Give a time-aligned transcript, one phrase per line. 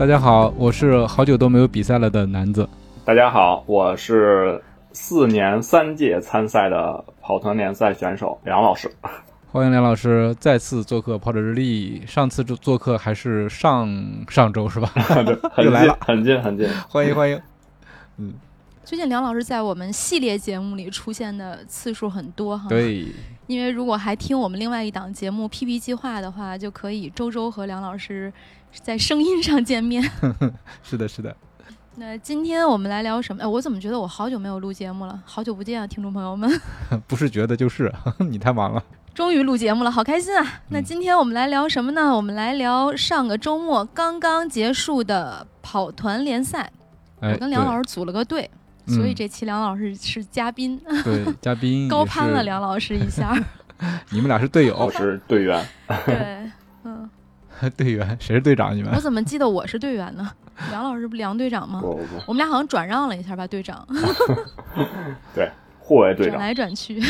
[0.00, 2.66] 大家好，我是好久都没有比赛了的南子。
[3.04, 4.58] 大家好，我是
[4.94, 8.90] 四年三届参赛的跑团联赛选手梁老师。
[9.52, 12.02] 欢迎梁老师再次做客跑者日历。
[12.06, 13.86] 上次做做客还是上
[14.30, 14.90] 上周是吧？
[15.22, 16.66] 对 很又来了，近很近，很近。
[16.88, 17.38] 欢迎欢迎。
[18.16, 18.32] 嗯
[18.82, 22.70] 最近梁老师在我们系列节目里出现的次数很多哈。。
[22.70, 23.06] 对，
[23.46, 28.32] 因为如果还听我们另外一档节目《PP 计划》的话，就可以周周和梁老师
[28.82, 30.02] 在声音上见面。
[30.82, 31.34] 是的，是的。
[31.96, 33.42] 那今天我们来聊什么？
[33.42, 35.20] 哎，我怎么觉得我好久没有录节目了？
[35.24, 36.48] 好久不见啊，听众朋友们！
[37.06, 38.82] 不是觉得就是， 你太忙了。
[39.12, 40.62] 终于录节目了，好开心啊！
[40.68, 42.14] 那嗯今天我们来聊什么呢？
[42.14, 46.70] 我们来聊上个周末刚刚结束的跑团联赛。
[47.20, 48.48] 哎，我跟梁老师组了个队，
[48.86, 53.36] 对所以嗯这期梁老师是嘉宾，对嘉宾高攀了梁老师一下。
[54.10, 55.66] 你们俩是队我友，是队员，
[56.06, 56.52] 对，嗯，
[57.76, 58.74] 队员谁是队长？
[58.76, 60.30] 你们我怎么记得我是队员呢？
[60.70, 61.80] 梁老师不梁队长吗？
[61.80, 63.86] 不不不，我们俩好像转让了一下吧，队长，
[65.34, 66.46] 对，互为队长转。
[66.46, 67.02] 来转去。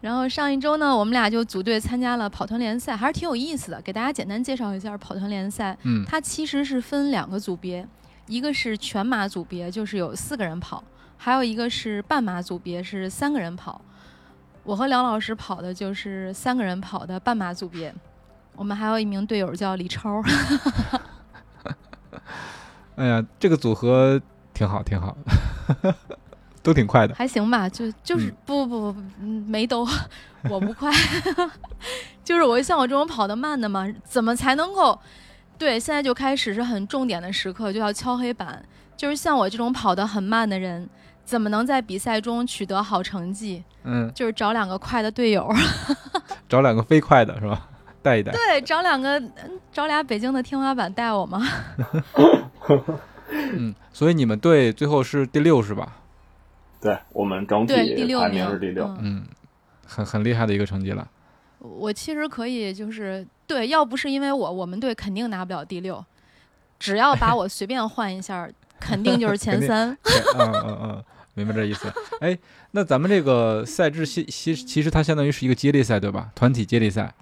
[0.00, 3.80] 然后上一周呢，我们俩就组队参加了跑团联赛，还是挺有意思的。
[3.82, 7.86] 给大家简单介绍一下跑团联赛，嗯它其实是分两个组别，
[8.26, 10.82] 一个是全马组别，就是有四个人跑；
[11.16, 13.80] 还有一个是半马组别，是三个人跑。
[14.64, 17.94] 我和梁老师跑的就是三个人跑的半马组别。
[18.54, 20.22] 我们还有一名队友叫李超，
[22.96, 24.20] 哎呀，这个组合
[24.52, 25.16] 挺好，挺好，
[26.62, 27.14] 都挺快的。
[27.14, 29.86] 还行吧，就就是、嗯不不不没都，
[30.50, 30.92] 我不快，
[32.22, 34.98] 就是我像我这种跑得慢的嘛，怎么才能够？
[35.58, 38.62] 对，现在就开始是很重点的时刻，就要敲黑板。
[38.96, 40.88] 就是像我这种跑得很慢的人，
[41.24, 43.64] 怎么能在比赛中取得好成绩？
[43.84, 45.48] 嗯，就是找两个快的队友，
[46.48, 47.68] 找两个飞快的是吧？
[48.02, 48.32] 带一带。
[48.32, 51.40] 对，找两个，嗯找俩北京的天花板带我嘛。
[53.30, 55.96] 嗯，所以你们队最后是第六是吧？
[56.80, 57.84] 对我们整体排
[58.28, 58.84] 名名是第六。
[58.84, 59.26] 嗯嗯，
[59.86, 61.08] 很很厉害的一个成绩了。
[61.60, 66.04] 我其实可以，就是对，要不是因为我，我们队肯定拿不了第六。
[66.78, 68.48] 只要把我随便换一下，
[68.80, 69.96] 肯定就是前三。
[70.36, 71.90] 嗯嗯嗯，明白这意思。
[72.20, 72.36] 哎，
[72.72, 76.30] 那咱们这个赛制其其其实它相当于是一个接力赛对吧？
[76.34, 77.14] 团体接力赛。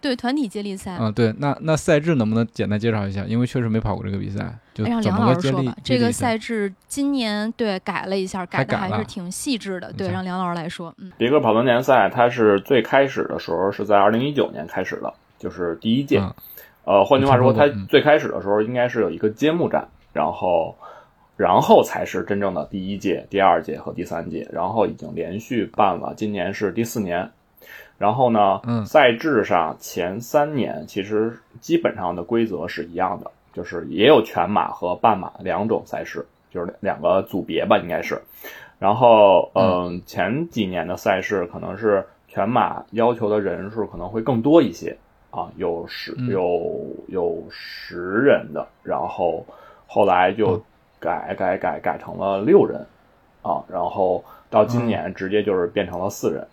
[0.00, 1.34] 对，团体接力赛，嗯，对。
[1.38, 3.24] 那那赛制能不能简单介绍一下？
[3.24, 5.78] 因为确实没跑过这个比赛，就哎让怎梁么个接力老师说吧。
[5.82, 9.92] 这个赛赛制今年对改了一下，改的还是挺细致的。
[9.92, 16.18] 对，让梁老师来说，嗯，别克跑团联赛它是最开始的时候是在二零一九年开始的，就是第一届。
[16.20, 16.32] 嗯
[16.84, 20.76] 呃，换句话说，它最开始的时候应该是有一个揭幕战，然后，
[21.36, 27.28] 然后才是真正的第一届、第二届和第三届，然后已经连续办了，今年是第四年。
[27.98, 28.84] 然后呢，嗯。
[28.86, 38.20] 赛制上前三年其实基本上的规则是一样的，就是也有全马和半马两种赛事，就是两个组别吧，应该是。
[38.78, 44.96] 然后，嗯，前几年的赛事可能是全马要求的人数可能会更多一些
[45.30, 46.28] 啊，有十嗯。
[46.28, 49.46] 有有十人的，然后
[49.86, 50.60] 后来就哦
[51.00, 52.84] 改改改改成了六人
[53.42, 56.46] 啊，然后到今年直接就是变成了四人，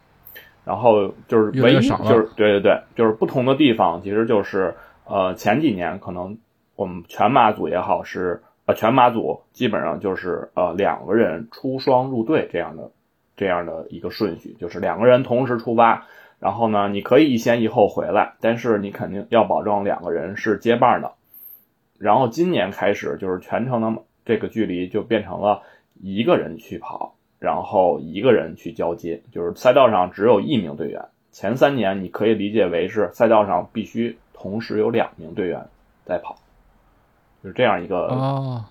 [0.66, 4.76] 然后就是唯一就是对对对，就是不同的地方其实就是
[5.06, 6.38] 呃前几年可能
[6.76, 12.92] 我们全马组也好是呃全马组基本上就是呃两个人出双入对这样的
[13.36, 16.06] 这样的一个顺序，就是两个人同时出发，
[16.40, 21.14] 然后呢你可以一先一后回来，但是你肯定要保证两个人是接伴的。
[22.00, 25.62] 然后今年开始就是全程的这个距离就变成了
[26.02, 31.04] 一个人去跑，然后一个人去交接，就是赛道上只有一名队员。
[31.34, 35.68] 前三年你可以理解为是赛道上必须同时有两名队员
[36.06, 36.38] 在跑，
[37.44, 38.64] 就是这样一个、哦，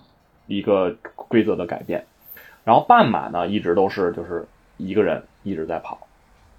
[0.47, 2.03] 一个规则的改变。
[2.63, 4.47] 然后半马呢，一直都是就是
[4.77, 6.07] 一个人一直在跑，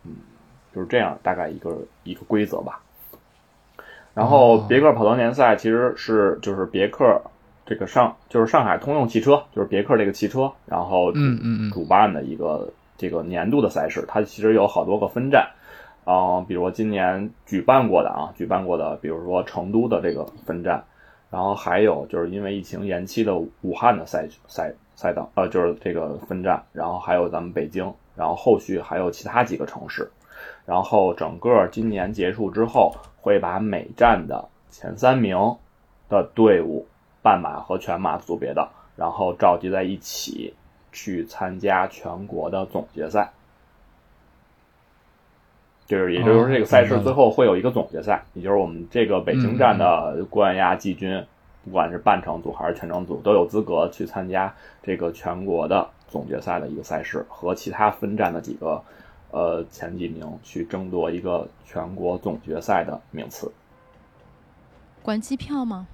[0.05, 0.13] 嗯，
[0.73, 2.81] 就是这样大概一个一个规则吧。
[4.15, 7.21] 然后哦别克跑团联赛其实是就是别克
[7.67, 11.71] 这个上就是上海通用汽车，就是别克这个汽车，然后主嗯嗯嗯。
[11.71, 15.49] 主办的一个这个年度的赛事，它其实有好多个分站，
[16.05, 20.85] 啊、比如说今年举办过的啊，举办过的，比如说成都的这个分站，
[21.31, 30.09] 然后还有就是因为疫情延期的武汉的赛赛赛道，呃，就是这个分站，然后还有咱们北京，然后后续还有其他几个城市，
[30.67, 35.57] 然后整个今年结束之后，会把每站的前三名
[36.09, 36.87] 的队伍，
[37.25, 40.53] 半马和全马组别的，然后召集在一起
[40.93, 43.33] 去参加全国的总决赛。
[45.87, 51.25] 就是，也就是这个赛事最后会有一个总决赛，也就是我们这个北京站的冠亚季军，
[51.65, 58.83] 不管是半程组还是全程组，都有资格去参加这个全国的总决赛的一个赛事，和其他分站的几个
[59.31, 63.51] 呃前几名去争夺一个全国总决赛的名次。
[65.03, 65.87] 管机票吗？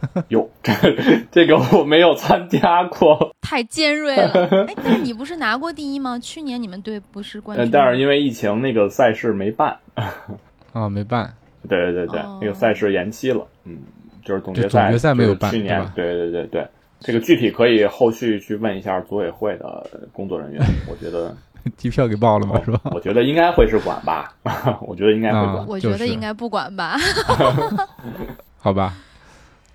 [0.28, 0.72] 哟，这
[1.30, 4.46] 这个我没有参加过，太尖锐了！
[4.68, 6.18] 哎，但你不是拿过第一吗？
[6.18, 7.72] 去年你们队不是冠呃军？
[7.72, 9.76] 但是因为疫情，那个赛事没办。
[10.72, 11.32] 啊， 没办。
[11.68, 13.78] 对对对，哦那个赛事延期了，嗯，
[14.24, 16.68] 就是总决对总赛，决赛没有办去年对，对对对对，
[17.00, 21.36] 这个具体可以后续去问一下组委会的工作人员，我觉得，
[21.76, 22.58] 机票给报了吗？
[22.64, 22.80] 是吧？
[22.94, 24.32] 我觉得应该会是管吧，
[24.86, 25.66] 我觉得应该会啊管。
[25.66, 26.96] 我觉得应该不管吧，
[28.58, 28.94] 好吧，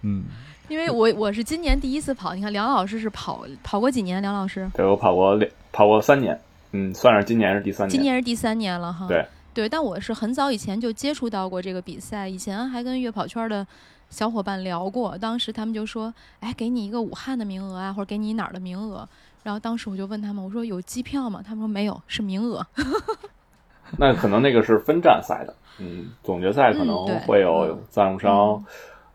[0.04, 0.24] 嗯，
[0.68, 2.36] 因为我我是今年第一次跑。
[2.36, 4.22] 你看梁老师是跑跑过几年？
[4.22, 6.40] 梁老师对我跑过两跑过三年，
[6.72, 7.92] 嗯，算是今年是第三年。
[7.92, 9.08] 今年是第三年了哈。
[9.08, 13.66] 对对，但我是很早以前就接触到过这个比赛，以前还跟月跑圈的
[14.10, 19.08] 小伙伴聊过，当时他们就说，哎，给你一个武汉的名额啊，或者给你哪儿的名额。
[19.44, 21.42] 然后当时我就问他们，我说有机票吗？
[21.46, 22.66] 他们说没有，是名额。
[23.98, 28.64] 那可能那个是分站赛的，嗯，总决赛可能会有赞助商、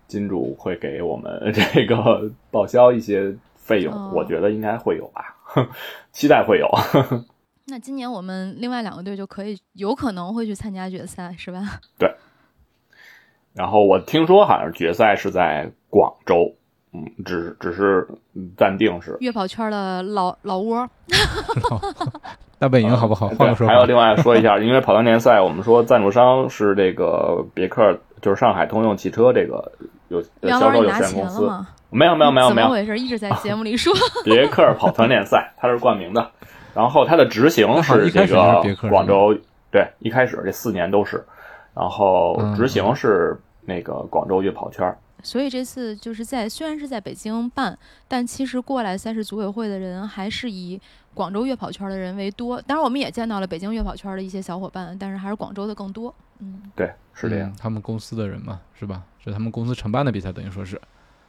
[0.09, 5.37] 金主会给我们这个报销一些费用，哦我觉得应该会有吧，
[6.11, 6.69] 期待会有。
[7.71, 11.61] 那今年我们另外两个队就可以有可能会去参加决赛，是吧？
[11.99, 12.11] 对
[13.55, 16.55] 然后我听说好像决赛是在广州，
[16.95, 18.09] 嗯，只只是
[18.57, 19.17] 暂定是。
[19.21, 20.89] 月跑圈的老老窝，
[22.59, 23.29] 大本营好不好？
[23.29, 23.75] 换个，说法。
[23.75, 29.73] 还有另外说一下，因为跑团联赛，我们说赞助商是这个别克，就是上海通用汽车这个
[30.09, 31.43] 有呃梁老师，销售有你拿钱限公司。
[31.47, 31.69] 了吗？
[31.91, 32.99] 没有没有没有没有，怎么回事？
[32.99, 33.95] 一直在节目里说。
[34.23, 36.31] 别克跑团联赛它是冠名的，
[36.75, 39.35] 然后它的执行是这个广州，
[39.71, 41.25] 对，一开始这四年都是，
[41.75, 44.99] 然后嗯执行是那个广州越跑圈儿。
[45.23, 47.77] 所以这次就是在虽然是在北京办，
[48.07, 50.81] 但其实过来赛事组委会的人还是以
[51.15, 52.61] 广州越跑圈的人为多。
[52.63, 56.15] 当然，我们也见到了北京越跑圈的一些小伙伴，但是还是广州的更多。
[56.41, 57.57] 嗯，对，是这样嗯。
[57.59, 59.03] 他们公司的人嘛，是吧？
[59.25, 60.81] 是他们公司承办的比赛，等于说是。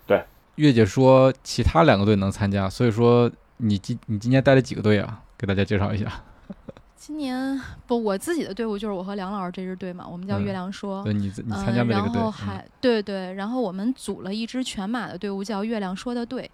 [0.05, 0.23] 对。
[0.55, 5.21] 月姐说其他两个队能参加，所以说你今你今年带了几个队啊？
[5.37, 6.11] 给大家介绍一下。
[6.97, 11.01] 今年不，我自己的队伍就是我和梁老师这支队嘛，我们叫嗯月亮说。
[11.01, 12.15] 对你你嗯，参加没这个队？
[12.15, 16.51] 然后嗯还、对对，然后我们组了一支全马的队伍，叫月亮说的队，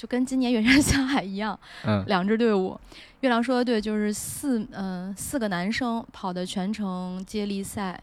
[0.00, 2.80] 就跟今年远山向海一样， 嗯两支队伍。
[3.20, 8.02] 月亮说的对就是四嗯、四个男生跑的全程接力赛，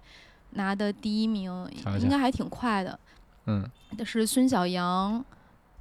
[0.51, 1.51] 拿的第一名，
[1.99, 2.99] 应该还挺快的。
[3.47, 3.67] 嗯
[3.97, 5.25] 这是孙晓阳、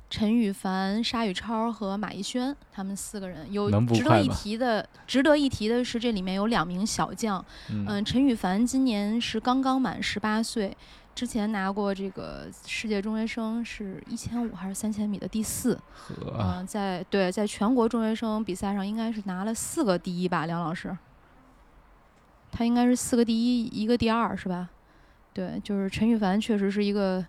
[0.08, 3.52] 陈羽凡、沙宇超和马逸轩，他们四个人。
[3.52, 10.74] 有值得一提的，值得一提的是，这里面有两名小将，嗯嗯，陈羽凡今年是刚刚满十八岁，
[11.16, 20.94] 之前拿过这个世界中学生是一千五还是三千米的第四，和嗯、在对，在全国中学生比赛上应该是拿了四个第一吧，梁老师，
[22.52, 24.68] 他应该是四个第一，一个第二是吧？
[25.32, 27.24] 对，就是陈羽凡确实是一个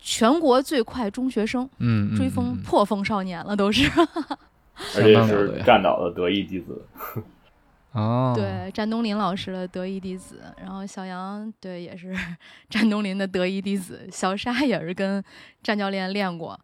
[0.00, 3.88] 全国最快中学生，嗯追风破风少年了都是。
[4.96, 6.84] 而且是站岛的得意弟子。
[7.94, 12.14] 哦，对，战东林老师的得意弟子，然后小杨对也是
[12.68, 15.22] 战东林的得意弟子，小沙也是跟
[15.62, 16.58] 战教练练过，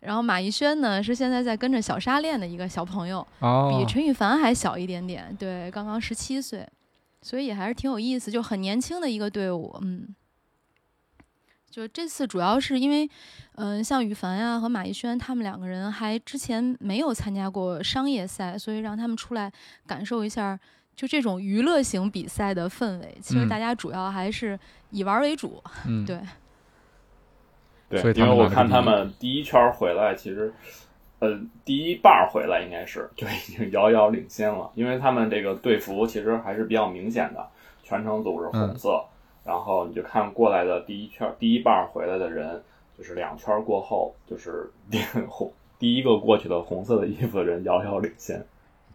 [0.00, 6.68] 然后马逸轩呢是现在在跟着小沙练的一个小朋友，哦，比陈羽凡还小一点点，对，刚刚十七岁，
[7.22, 10.14] 所以也还是挺有意思，就很年轻的一个队伍，嗯。
[11.74, 13.10] 就这次主要是因为，
[13.56, 19.52] 嗯、像羽凡呀和马逸轩他们两个人还之前没有参加过商业赛，所以让他们出来
[19.84, 20.56] 感受一下
[20.94, 23.18] 就这种娱乐型比赛的氛围。
[23.20, 23.48] 其实嗯。
[23.48, 24.56] 大家主要还是
[24.90, 26.20] 以玩为主，嗯，对，
[27.88, 30.54] 对因为我看他们第一圈回来，其实，
[31.18, 37.44] 呃，第一半儿回来应该是就已经遥遥领先了，因为他们这个队服其实还是比较明显的，
[37.82, 39.04] 全程都是红色，
[39.44, 42.62] 然后你就看过来的第一圈第一半儿回来的人，
[42.96, 44.70] 就是两圈过后，就是
[45.28, 48.44] 红第一个过去的红色的衣服的人遥遥领先，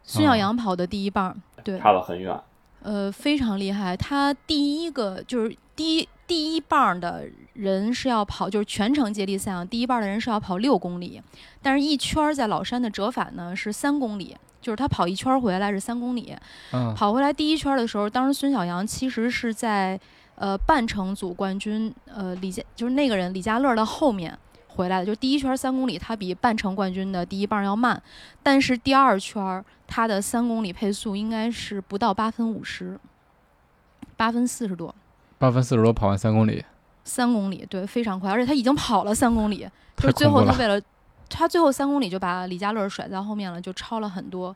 [0.03, 2.39] 孙晓阳跑的第一棒，对，差了很远。
[2.81, 3.95] 呃，非常厉害。
[3.95, 11.21] 他第一个就是第一第一棒的人是要跑，就是全程接力赛啊，第一棒的人是要跑六公里，
[11.61, 16.33] 但是一圈在老山的折返呢是三公里，就是他跑一圈回来是三公里。
[16.71, 19.99] 嗯，跑回来第一圈的时候，当时孙晓阳其实是在
[20.39, 24.35] 呃半程组冠军呃李佳就是那个人李佳乐的后面
[24.67, 28.01] 回来的，就第一圈三公里他比半程冠军的第一棒要慢，
[28.41, 32.97] 但是第二圈他的三公里配速应该是不到八分五十，
[34.15, 34.95] 八分四十多。
[35.37, 36.63] 八分四十多跑完三公里，
[37.03, 39.67] 三公里，对，非常快，而且他已经跑了三公里，
[39.97, 40.27] 就是最。
[40.27, 40.81] 后他为了
[41.29, 44.55] 他最后三公里就把李佳乐甩在后面了，就超了很多，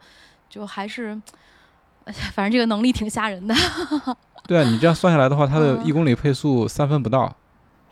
[0.49, 1.19] 就还是，
[2.05, 3.55] 哎呀反正这个能力挺吓人的。
[4.45, 7.35] 对啊，你这样算下来的话，他的嗯一公里配速三分不到。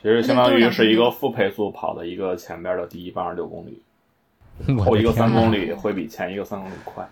[0.02, 3.82] 其实相当于是一个负配速跑的一个前边的第一棒六公里，
[4.84, 5.12] 后一个！
[5.12, 7.08] 三公里会比前一个三公里快。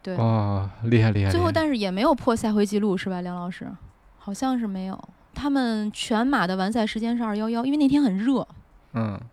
[0.00, 1.30] 对，哇，厉害厉害！
[1.30, 3.66] 最后但是也没有破赛会记录是吧，梁老师？
[4.16, 4.98] 好像是没有。
[5.34, 8.46] 他们全马的完赛时间是二幺幺，因为那天很热。
[8.94, 9.26] 嗯，对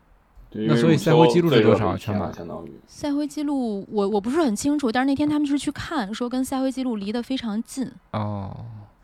[0.57, 7.91] 那所以赛会记录是多少全马相当于赛会记录我我不是很清楚，但是那天他们是去看，说跟赛会记录离得非常近。
[8.11, 8.55] 哦，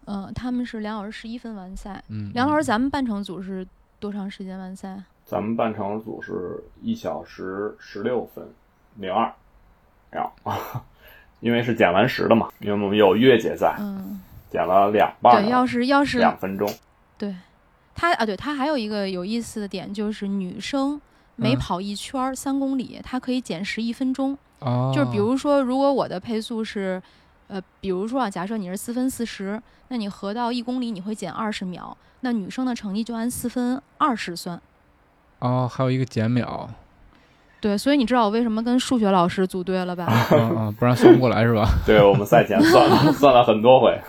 [0.05, 2.01] 嗯、他们是两小时十一分完赛。
[2.07, 3.67] 嗯，梁老师，嗯咱们半程组是
[3.99, 4.97] 多长时间完赛？
[5.25, 8.45] 咱们半程组是一小时十六分
[8.95, 9.33] 零二
[10.11, 10.31] 秒，
[11.39, 16.69] 因为是减完时的嘛，因为我们有越界赛，嗯，减了两半对，要是要是两分钟。
[17.17, 17.35] 对，
[17.95, 20.99] 他啊，对他还有一个有意思的点就是女生
[21.35, 24.37] 每嗯跑一圈儿三公里，它可以减时一分钟。
[24.59, 27.01] 哦，就是比如说，如果我的配速是，
[27.47, 34.61] 呃，比如说啊，假设你是四分四十，那你合到一公里你会减二十秒，那女生的成绩就按四分二十算。
[35.39, 36.69] 哦，还有一个减秒，
[37.59, 40.07] 对，所以你知道我为什么跟数学老师组队了吧？
[40.31, 41.67] 嗯嗯，不然算不过来是吧？
[41.85, 43.99] 对我们赛前算了 算了很多回，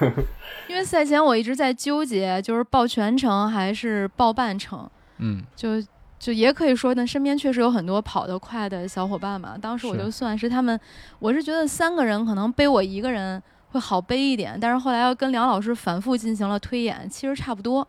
[0.68, 4.86] 因为赛前我一直在纠结，就是报全程还是报半程。
[5.16, 5.82] 嗯，就
[6.22, 9.58] 就也可以说呢，身边确实有很多跑得快的小伙伴嘛。
[9.60, 10.78] 当时我就算是他们，
[11.18, 17.84] 我是觉得三个人可能背我一个人会好背一点，但是后来要跟梁老师反复进行了推演，其实差不多。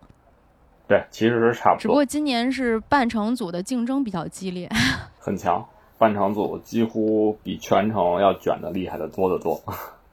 [0.87, 4.67] 对，其实是差不多，只不过今年是半程组的竞争比较激烈。
[5.21, 5.63] 很强。
[5.99, 9.61] 半程组几乎比全程要卷的厉害的多得多，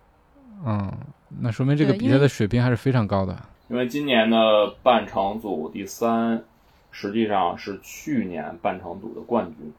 [0.65, 0.93] 嗯，
[1.41, 3.35] 那说明这个比赛的水平还是非常高的。
[3.69, 4.37] 因为今年的
[4.83, 6.45] 半程组第三，
[6.91, 9.73] 实际上是去年半程组的冠军，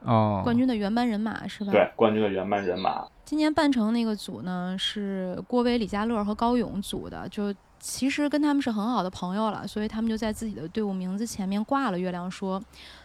[0.00, 1.72] 哦，冠军的原班人马是吧？。
[1.72, 12.62] 对，冠军的原班人马，今年半程那个组呢是郭威、李佳乐和高勇组的，就其实跟他们是很好的朋友了，所以他们就在自己的队伍名字前面挂了月亮说，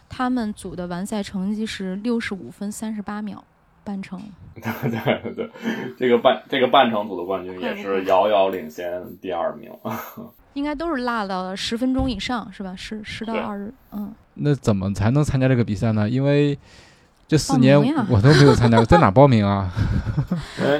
[0.10, 3.44] 他们组的完赛成绩是六十五分三十八秒
[3.84, 4.22] 半程。
[4.56, 5.50] 对对对，
[5.98, 9.72] 这个半这个半程组的冠军也是遥遥领先第二名。
[10.54, 12.74] 应该都是落到了十分钟以上，是吧？
[12.76, 16.10] 十十到二十，嗯，那怎么才能参加这个比赛呢？
[16.10, 16.58] 因为
[17.28, 17.80] 这四年
[18.10, 19.72] 我都没有参加过， 在哪报名啊？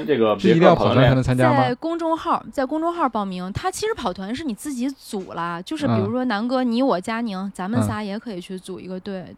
[0.06, 1.74] 这个 是一定要跑团才能参加吗在？
[1.76, 3.50] 公众号，在公众号报名。
[3.52, 9.34] 他其实跑团是你自己组啦，就是比如嗯说南哥、你、我、佳宁，咱们嗯仨也可以去组一个队。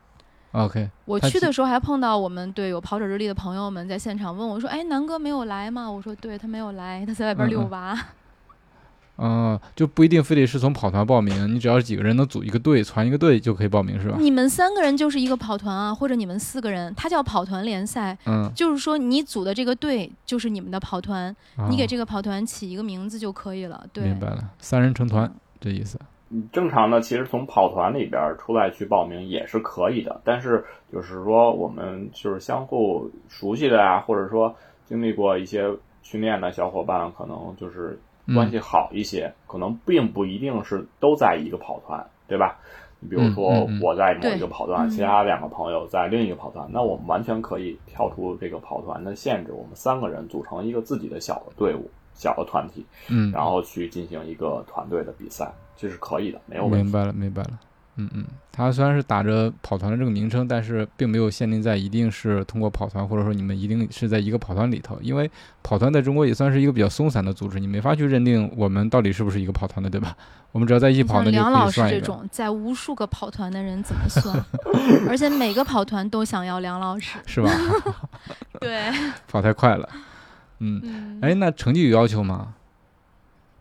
[0.50, 7.92] OK，我去的时候还碰到我们队有跑者日历的朋友们在现场问我说：“哎，南哥没有来吗？”我说：“对他没有来，他在外边遛娃。
[7.92, 7.98] 嗯、
[9.76, 14.16] 就不一定非得是从跑团报名，你只要几个人能组一个队，传一个队就可以报名是吧？
[14.18, 21.34] 你们三个人就是一个跑团啊，或者你们四个人，它叫跑团联赛，嗯，就是说你组的这个队就是你们的跑团，
[21.70, 23.86] 你给哦这个跑团起一个名字就可以了。
[23.92, 25.98] 对，明白了，三人成团嗯这意思。
[26.28, 34.52] 你正常的其实从跑团里边出来去报名也是可以的，但是就是说我们就是相互熟悉的啊，或者说
[34.84, 35.70] 经历过一些
[36.02, 37.96] 训练的小伙伴，可能就是
[38.32, 42.56] 关系好一些，可能并不一定是都在一个跑团，对吧？
[43.00, 56.82] 你比如说我在某一个跑团，嗯其他两个朋友在另一个跑团，那我们完全可以跳出这个跑团的限制，我们三个人组成一个自己的小的队伍、小的团体，嗯，然后去进行一个团队的比赛，这是可以的，没有问题。
[56.84, 57.50] 明白了，明白了。
[57.96, 65.30] 嗯嗯，它虽然是打着跑团的这个名称，但是并没有限定在一定是通过跑团，或者说你们一定是在一个跑团里头，因为
[65.62, 70.16] 跑团在中国也算是一个比较松散的组织，你没法去认定我们到底是不是一个跑团的，对吧？
[70.50, 71.80] 我们只要在一起跑，那就可像梁老师。
[71.88, 74.44] 这种在无数个跑团的人怎么算？
[75.08, 77.18] 而且每个跑团都想要梁老师。
[77.26, 77.50] 是吧？
[78.60, 78.90] 对，
[79.26, 79.88] 跑太快了。
[80.60, 82.54] 嗯，嗯，哎，那成绩有要求吗？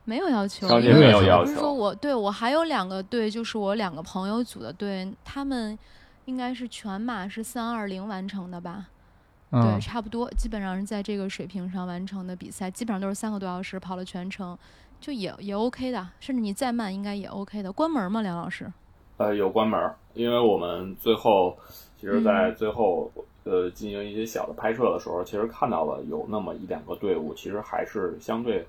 [0.05, 1.73] 没有要求，场景没有要不是说。
[1.73, 5.77] 我对我还有两个队，就是我两个朋友组的队，他们
[6.25, 8.87] 应该是全马是三二零完成的吧？
[9.51, 14.57] 对，嗯，差不多，基本上是在这个水平上完成的比赛，基本上都是三个多小时跑了全程，
[14.99, 17.71] 就也也 OK 的，甚至你再慢应该也 OK 的。
[17.71, 18.71] 关门吗，梁老师？
[19.17, 19.79] 呃，有关门，
[20.15, 21.55] 因为我们最后
[22.01, 23.11] 其实，在嗯最后、
[23.43, 28.65] 呃进行一些小的拍摄的时候，其实看到了有那么一两个队伍，其实还是相对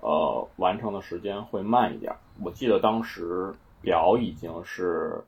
[0.00, 2.12] 呃完成的时间会慢一点。
[2.42, 5.22] 我记得当时表已经是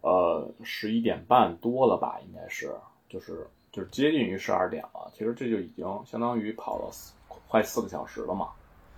[0.00, 2.74] 呃十一点半多了吧，应该是
[3.08, 5.10] 就是就是接近于十二点了。
[5.12, 7.12] 其实这就已经相当于跑了四
[7.48, 8.48] 快四个小时了嘛，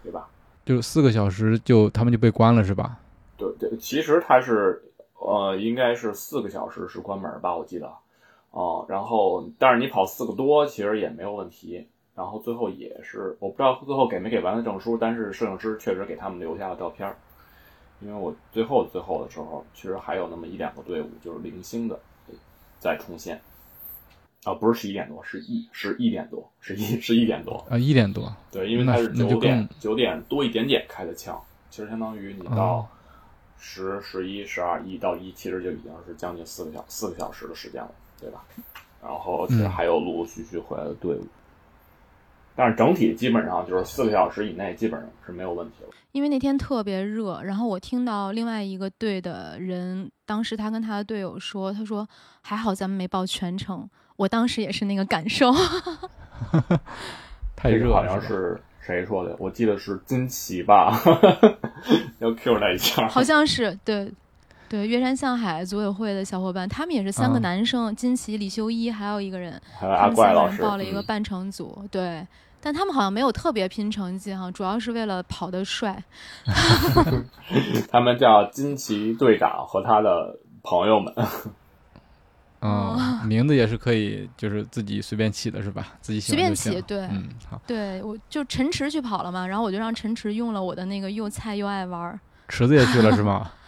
[0.02, 0.29] 对吧？
[0.64, 2.99] 就四个小时就他们就被关了是吧？
[3.37, 4.83] 对对，其实它是
[5.19, 7.93] 呃，应该是四个小时是关门吧，我记得。
[8.50, 11.87] 哦、然后但是你跑四个多，其实也没有问题。
[12.21, 17.17] 然后最后也是，我不知道最后给没给完的证书，但是摄影师确实给他们留下了照片儿。
[18.03, 21.99] 因为我最后最后的时候，其实还有那么一两个队伍就是零星的
[22.79, 23.41] 在冲线。
[24.45, 27.55] 啊，不是十一点多，是一是一点多，是一是一点多。
[27.71, 28.31] 啊，一点多。
[28.53, 32.89] 对，因为它是九点更九点多一点点开的枪，其实相当于你哦到
[33.59, 38.45] 十、十一、十二、一到一，其实就已经是将近四个小四个小时的时间了，对吧？
[39.03, 41.27] 然后其实嗯还有陆陆续续回来的队伍，
[42.54, 45.90] 但是整体基本上就是四个小时以内，基本上是没有问题了。
[46.12, 52.07] 因为那天特别热，然后我听到另外一个队的人，当时他跟他的队友说，他说
[52.42, 55.52] 还好咱们没报全程，我当时也是那个感受。
[57.54, 59.37] 太热好像是谁说的？
[59.38, 61.00] 我记得是金奇吧，
[62.19, 63.07] 要 Q 他一下。
[63.09, 64.12] 好像是对，
[64.71, 72.25] 对，岳山向海组委会的小伙伴，他们也是三个啊男生，金奇、李修一，还有一个人，还有阿他们三个怪老师人报了一个嗯半程组，对。
[72.62, 76.00] 但他们好像没有特别拼成绩哈，主要是为了跑得帅。
[77.91, 81.12] 他们叫金奇队长和他的朋友们。
[82.61, 85.95] 啊、名字也是可以，就是自己随便起的是吧？
[86.03, 92.21] 自己随便起对嗯，好，对，我就陈池去跑了嘛，然后我就让陈池用了我的那个又菜又爱玩。
[92.47, 93.50] 池子也去了是吗？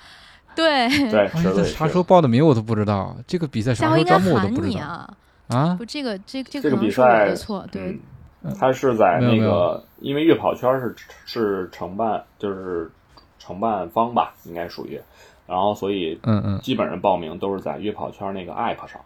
[0.54, 5.14] 对，哎，对，是啥时候报的名我都不知道，这个比赛啥下回应该时候招募我都不知道啊！
[5.48, 5.74] 啊？
[5.78, 7.98] 不，这个这这这个比赛错，对，
[8.42, 12.90] 嗯，他是在那个，因为月跑圈是是承办，就是
[13.38, 15.00] 承办方吧，应该属于，
[15.46, 19.00] 然后所以嗯嗯，基本上报名都是在月跑圈那个 app 上，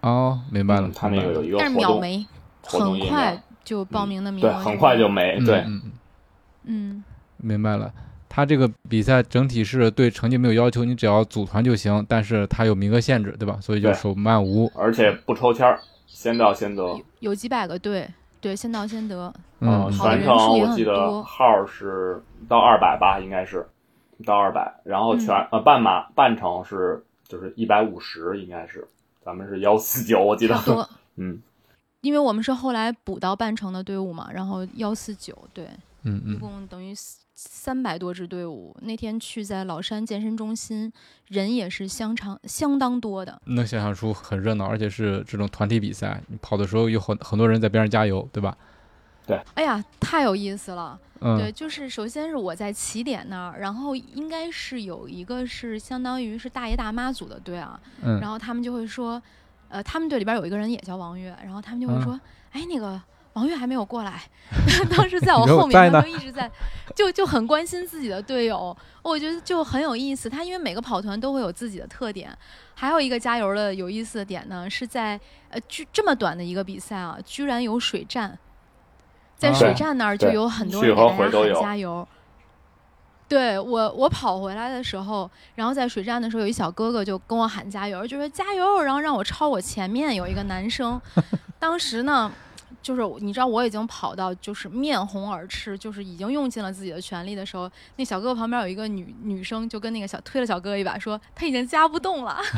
[0.00, 2.00] 哦，明白了，嗯他那个有一个但是活动，
[2.62, 5.64] 很快就报名的名额对，很快就没，对，
[6.64, 7.04] 嗯，
[7.38, 7.92] 明白了。
[8.34, 13.56] 他这个比赛整体是对成绩没有要求，你只要组团就行，但是它有名额限制，对吧？
[13.60, 14.68] 所以就手慢无。
[14.74, 21.22] 而且不抽签儿，先到先得，有有几百个队，对，先到先得，嗯，全程我记得多。
[21.22, 23.64] 号是到二百吧，应该是
[24.26, 25.48] 到二百，然后全、嗯。
[25.52, 28.84] 呃半马半程是就是一百五十，应该是。
[29.24, 30.56] 咱们是幺四九，我记得。
[31.14, 31.40] 嗯，
[32.00, 35.66] 因为我们是后来补到半程的队伍嘛，然后幺四九，对，
[36.02, 36.34] 嗯嗯。
[36.34, 36.92] 一，共等于
[37.34, 38.76] 三百多支队伍。
[38.82, 40.92] 那天去在老山健身中心，
[41.28, 43.40] 人也是相长相当多的。
[43.46, 48.56] 能想象出很热闹，而且是这种团体比赛，你跑的时候有很很多人在边上加油，对吧？
[49.26, 51.00] 对哎呀，太有意思了！
[51.20, 59.22] 嗯，对，就是首先是我在起点那儿，然后应该是有一个是相当于是大爷大妈组的队啊，嗯然后他们就会说，
[59.68, 62.20] 呃，他们队里边有一个人也叫王悦，然后他们就会嗯说，
[62.52, 63.00] 哎，那个
[63.34, 64.22] 王悦还没有过来，
[64.96, 66.50] 当时在我后面，他就一直在，
[66.94, 70.28] 就就很关心自己的队友，我觉得就很有意思。
[70.28, 72.36] 他因为每个跑团都会有自己的特点，
[72.74, 75.20] 还有一个加油的有意思的点呢，是在
[75.50, 78.38] 呃，居这么短的一个比赛啊，居然有水站，
[79.36, 82.06] 在啊水站那儿就有很多人给大家喊加油。
[83.26, 91.00] 对我，我跑回来的时候，然后在水站的时候，有一小哥哥就跟我喊加油，就说加油，然后让我超我前面有一个男生。
[91.58, 92.30] 当时呢，
[92.84, 102.38] 就是你知道我已经跑到就是面红耳赤，就是已经用尽了自己的全力的时候，那小哥哥旁边有一个女女生就跟那个小推了小哥哥一把，说他已经加不动了。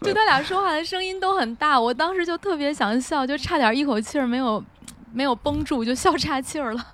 [0.00, 4.62] 就他俩说话的声音都很大，我当时就特别想笑，就差点一口气儿没有
[5.12, 6.86] 没有绷住，就笑岔气儿了。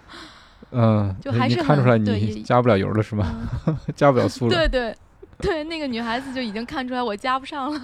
[0.70, 3.24] 嗯，就还是看出来你加不了油了是吗？
[3.96, 4.94] 加不了速了，对对
[5.40, 7.80] 对，那个女孩子就已经看出来我加不上了。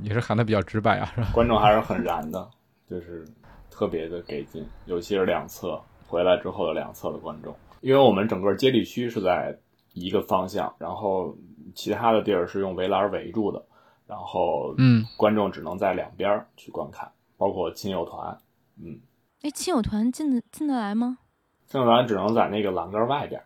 [0.00, 1.28] 你是喊的比较直白啊，是吧？
[1.32, 2.48] 观众还是很燃的，
[2.88, 3.26] 就是
[3.70, 9.58] 特别的给劲，尤其是两侧回来之后的两侧的观众，因为我们整个接力区是在
[9.94, 11.36] 一个方向，然后
[11.74, 13.64] 其他的地儿是用围栏围住的，
[14.06, 18.38] 然后嗯，观众只能在两边去观看，包括亲友团，
[18.78, 19.00] 嗯，
[19.42, 21.18] 哎，亲友团进得进得来吗？
[21.66, 23.42] 亲友团只能在那个栏杆外边，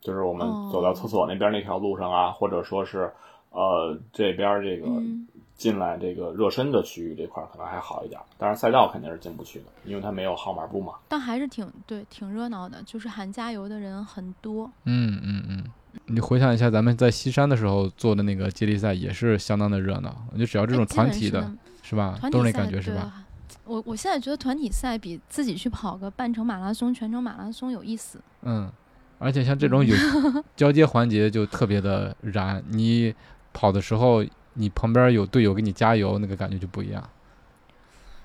[0.00, 3.12] 就是我们哦走到厕所那边那条路上啊，或者说是
[3.50, 10.94] 呃这边这个嗯进来这个热身的区域这块儿可能还好一点，但是赛道肯定是进不去的，因为它没有号码布嘛。
[11.06, 14.70] 但还是挺对，挺热闹的，就是喊加油的人很多。
[14.84, 15.64] 嗯嗯嗯，
[16.06, 20.08] 你回想一下，咱们在西山的时候做的那个接力赛也是相当的热闹。
[20.30, 21.42] 我觉得只要这种团体的，
[21.82, 22.16] 是是吧？
[22.18, 23.26] 团体赛都是那感觉是吧？？
[23.64, 28.18] 我我现在觉得团体赛比自己去跑个半程马拉松、全程马拉松有意思。
[28.42, 28.72] 嗯，
[29.18, 29.94] 而且像这种有
[30.56, 33.14] 交接环节就特别的燃，你
[33.52, 37.02] 跑的时候，你旁边有队友给你加油，那个感觉就不一样。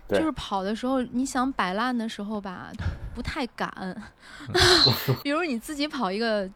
[0.07, 2.71] 就是跑的时候，你想摆烂的时候吧，
[3.15, 3.69] 不太敢。
[5.23, 6.47] 比如你自己跑一个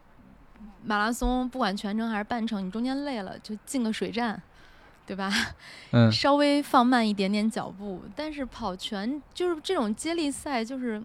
[0.84, 4.40] 马拉松，不管全程还是半程，你中间累了就进个水站，
[5.04, 5.32] 对吧？
[5.90, 8.02] 嗯， 稍微放慢一点点脚步。
[8.14, 11.02] 但是跑全就是这种接力赛，就是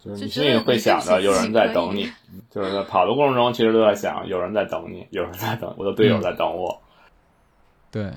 [0.00, 2.10] 就是就觉得你心里会想着有人在等你，
[2.58, 6.82] 就是在跑的过程中，其实都在想有人在等你，有人在等我的队友嗯在等我。
[7.92, 8.12] 对，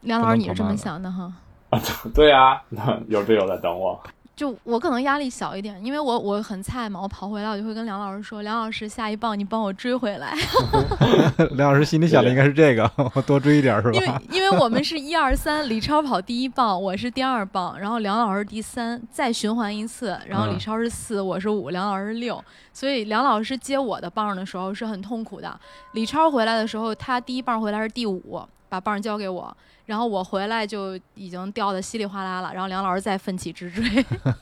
[0.00, 1.30] 梁老师，你是这么想的哈？
[1.68, 1.78] 啊
[2.14, 2.62] 对啊，
[3.08, 4.00] 有队友在等我。
[4.38, 10.32] 就我可能压力小一点，因为我我很菜嘛，我跑回来我就会跟梁老师说，梁老师下一棒你帮我追回来，
[11.58, 14.20] 梁老师心里想的应该是这个，我多追一点是吧 因为？
[14.30, 22.40] 因为我们是一二三，李超跑第一棒，我是第二棒，然后梁老师第三，再循环一次，然后嗯李超是四，我是五，梁老师是六，
[22.72, 25.58] 所以梁老师接我的棒的时候是很痛苦的。
[25.94, 29.56] 李超回来的时候，他第一棒回来是第五，把棒交给我。
[29.86, 33.82] 然后我回来就已经掉的稀里哗啦了，然后梁老师再奋起直追，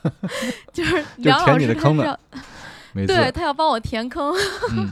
[0.73, 2.19] 就是梁老填你师的坑呢他是要
[2.91, 4.33] 每次， 对他要帮我填坑，
[4.75, 4.89] 嗯，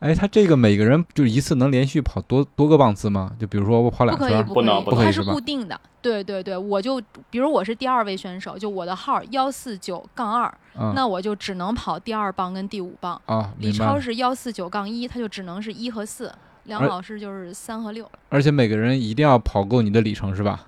[0.00, 3.32] 哎，他这个每个人就一次能连续跑多多个棒次吗？
[3.40, 5.80] 就比如说我跑两圈儿，不能不它是固定的。
[6.02, 13.18] 对对对，我就比如我是第二位选手，就我的号幺四九杠二，嗯那我就只能跑第二棒跟第五棒。
[13.24, 13.98] 啊，李超。
[13.98, 16.30] 是幺四九杠一，他就只能是一和四。
[16.66, 20.66] 梁老师就是三和六，而且每个人一定要跑够你的里程是吧？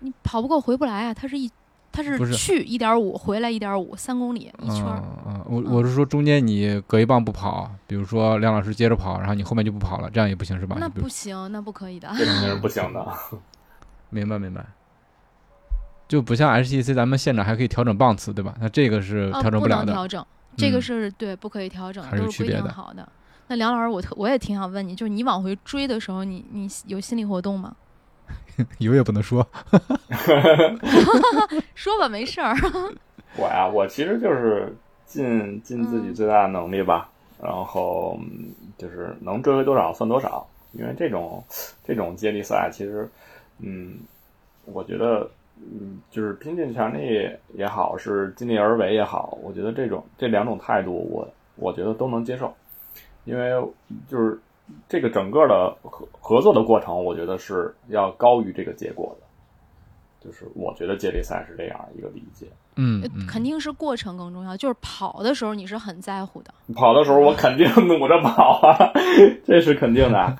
[0.00, 1.14] 你跑不够回不来啊！
[1.14, 1.50] 他是一，
[1.90, 5.02] 他是是去一点五，回来一点五，三公里一圈儿。
[5.26, 10.76] 嗯嗯，我我是说中间你隔一棒不跑，比如说梁老师接着跑，然后你后面就不跑了，这样也不行是吧？
[10.78, 12.08] 那不行，那不可以的。
[12.16, 13.06] 这肯定是不行的。
[14.10, 14.64] 明白明白。
[16.06, 18.54] 就不像 HTC 咱们现场还可以调整棒次对吧？
[18.60, 19.86] 那这个是啊，调整不了的。
[19.86, 20.24] 能调整，
[20.56, 23.06] 这个嗯是对，不可以调整，还是都是规区别的定好的。
[23.48, 27.74] 那梁老师，我特我也挺想问你，就是你往回追的时候，你你有心理活动吗？
[28.78, 29.46] 有也不能说
[31.74, 32.54] 说吧，没事儿。
[33.36, 34.74] 我呀，我其实就是
[35.06, 37.08] 尽尽自己最大的能力吧，
[37.42, 40.46] 然后嗯就是能追回多少算多少。
[40.72, 41.42] 因为这种
[41.82, 43.08] 这种接力赛，其实，
[43.58, 43.98] 嗯，
[44.66, 52.54] 我觉得，嗯，就是拼尽全力也好，是尽力而为也好，我觉得这种这两种态度我，我觉得都能接受，
[53.28, 53.50] 因为
[54.08, 54.40] 就是
[54.88, 59.26] 这个整个的合合作的过程，我觉得是要高于这个结果的。
[60.20, 62.46] 就是我觉得接力赛是这样一个理解。
[62.74, 66.52] 嗯嗯，肯定是过程更重要，就是跑的时候你是很在乎的。
[66.74, 68.92] 跑的时候我肯定努着跑啊，
[69.44, 70.38] 这是肯定的。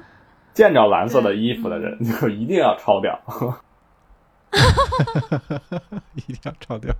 [0.54, 3.20] 见着蓝色的衣服的人就一定要超掉。
[6.14, 6.94] 一定要超掉。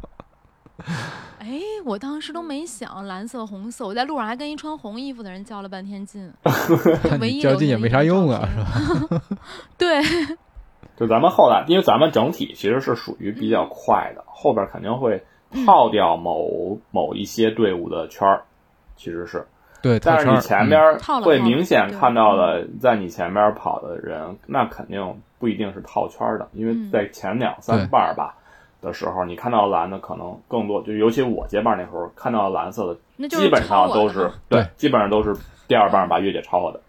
[1.40, 6.32] 哎，我当时都没想蓝色、红色，我在路上还跟一穿红衣服的人较了半天劲，
[7.20, 9.22] 唯一较劲也没啥用啊，是是吧？
[9.78, 10.02] 对，
[10.96, 15.24] 就咱们后来，因为咱们整体其实是属于比较快的，后边肯定会
[15.66, 18.42] 套掉某某一些队伍的圈儿，
[18.96, 19.46] 其实是。
[19.80, 28.34] 对，但是你前边会明显看到的，在你前边跑的人，那肯定不一定是套圈的，因为嗯在前两三半儿吧
[28.80, 35.34] 的时候，你看到蓝的可能更多，就尤其我接棒那时候看到蓝色的，那就基本上都是对基本上都是
[35.66, 36.80] 第二棒把月姐超我的，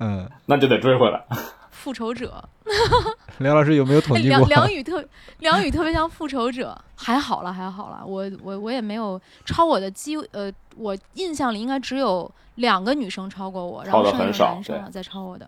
[0.00, 1.24] 嗯， 那就得追回来。
[1.70, 2.42] 复仇者。
[3.38, 4.46] 梁老师有没有统计过？
[4.46, 5.04] 梁宇特
[5.40, 15.46] 梁宇特别像复仇者，还好了还好了，我我我也没有超我的机呃，我印象里应该只有两个女生超过我，然后超得剩下很少对的男生啊在超我的。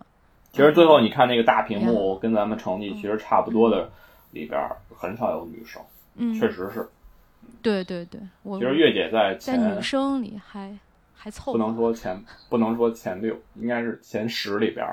[0.53, 3.89] 其实最后你看那个大屏幕嗯跟咱们成绩其实差不多的
[4.37, 4.61] 里边
[4.97, 5.83] 很少有女生，
[6.17, 6.89] 嗯，确实是。
[7.63, 10.77] 对对对，我其实月姐在在女生里还
[11.15, 11.59] 还凑合。
[11.59, 14.87] 不能说前不能说前六，应该是前十里边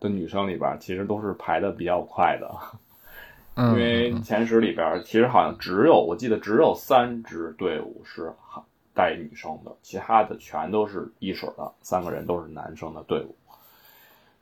[0.00, 2.50] 的女生里边，其实都是排的比较快的。
[3.56, 8.32] 嗯，因为前十里边其实好像只有我记得只有三支队伍是
[8.92, 13.34] 带女生的，其他的全都是一水的，三个人都是男生的队伍。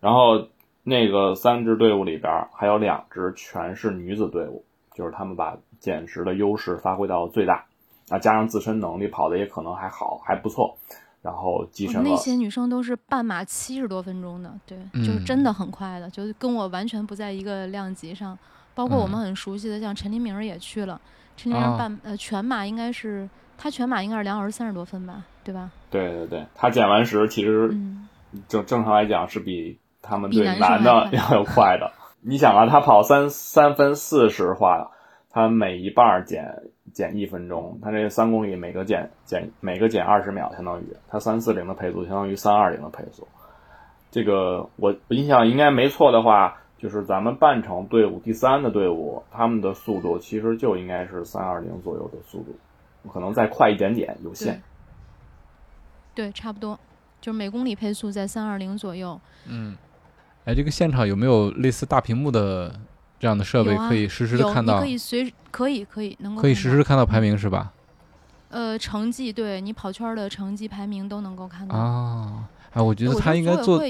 [0.00, 0.48] 然后
[0.82, 4.64] 那个三支队伍里边儿还有两支全是女子队伍，
[4.94, 7.64] 就是他们把减时的优势发挥到最大。
[8.08, 10.76] 啊，加上自身能力跑的也可能还好，还不错，
[11.22, 12.10] 然后跻身了。
[12.10, 18.36] 那些女生都是半马七十多分钟的，对，就是真的很快的，就是跟我完全不在一个量级上。
[18.74, 21.00] 包括我们很熟悉的，像陈黎明也去了，
[21.36, 25.70] 陈黎明半呃全马应该是他全马应该是两小时三十多分吧，对吧？
[25.90, 27.68] 对对对，他减完时其实
[28.48, 31.92] 正正常来讲是比他们对男的要有快的。
[32.20, 34.92] 你想啊，他跑三三分四十话，
[35.30, 36.62] 他每一半减
[36.92, 43.26] 减一分钟，他这三公里每个减减每个减二十秒，相当于他三四零的配速，相当于三二零的配速。
[44.12, 54.62] 这个我印象应该没错的话，就是咱们半程队伍第三的队伍，他们的速度其实就应该是三二零左右的速度，可能再快一点点有限。
[56.14, 56.78] 对，差不多，
[57.20, 59.20] 就是每公里配速在三二零左右。
[59.48, 59.76] 嗯。
[60.44, 62.74] 哎，这个现场有没有类似大屏幕的
[63.20, 64.80] 这样的设备，可以实时的看到？
[64.80, 67.72] 可以随可以可以能够可以实时看到排名是吧？
[68.48, 72.48] 呃，成绩对你跑圈的成绩排名都能够看到啊。
[72.72, 73.80] 哎，我觉得他应该做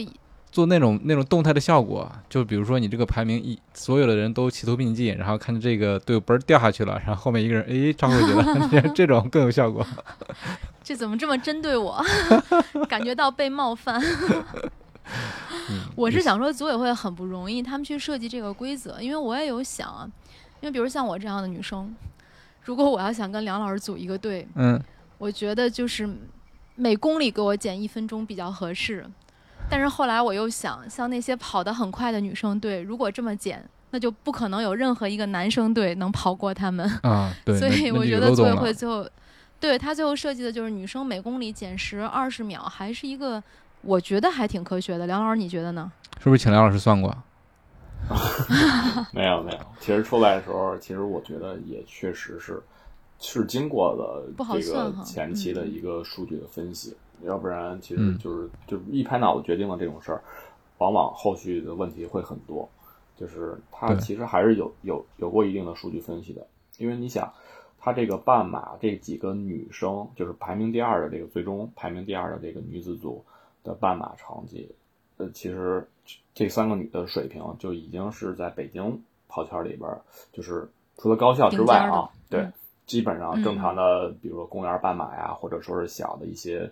[0.50, 9.86] 做那种那种动态的效果，就比如说你这个排名一，所有的人都齐头并进，然后看着这个队伍嘣掉下去了，然后后面一个人哎抓回去了， 这种更有效果。
[10.84, 12.04] 这怎么这么针对我？
[12.88, 13.98] 感觉到被冒犯。
[15.94, 20.08] 我是想说，组委会很不容易，他们去设计这个规则，因为我也有想啊，
[20.60, 21.94] 因为比如像我这样的女生，
[22.62, 24.80] 如果我要想跟梁老师组一个队，嗯，
[25.18, 26.08] 我觉得就是
[26.74, 29.06] 每公里给我减一分钟比较合适。
[29.70, 37.32] 但是后来我又想，像那些跑得很快的女生队，如果这么减，那就不可能有任何一个男生队能跑过他们啊。
[37.44, 39.08] 对， 所以我觉得组委会最后，
[39.60, 43.42] 对他最后设计的就是女生每公里减时二十秒，还是一个。
[43.82, 45.90] 我觉得还挺科学的，梁老师你觉得呢？
[46.18, 47.14] 是不是请梁老师算过？
[49.12, 52.60] 没有没有，其实出来的时候，其实我觉得也确实是
[53.20, 60.22] 是经过了这个前期的一个数据的分析，要不然其实就是就一拍脑子决定了这种事儿，
[60.78, 62.68] 往往后续的问题会很多。
[63.16, 66.44] 就是他其实还是有有有过一定的数据分析的，
[66.78, 67.32] 因为你想，
[67.78, 73.24] 他这个半马这几个女生，就是排名第二的这个最终排名第二的这个女子组。
[73.64, 74.74] 的半马成绩，
[75.18, 75.86] 呃，其实
[76.34, 79.90] 这三个女的水平就已经是在北京跑圈里边，
[80.32, 82.46] 就是除了高校之外啊，对，
[82.86, 86.70] 基本上正常的，比如说公园半马呀，或者说是小的一些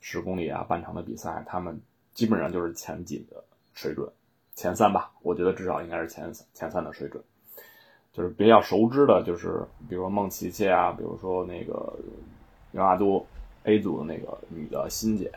[0.00, 1.80] 十公里啊、半程的比赛，他们
[2.14, 3.42] 基本上就是前几的
[3.74, 4.08] 水准，
[4.54, 7.22] 前三吧，我觉得至少应该是前前三的水准。
[8.12, 11.94] 就是比较熟知的，就是比如说孟琪琪啊，比如说那个
[12.72, 13.24] 杨亚都
[13.62, 15.30] A 组的那个女的欣姐。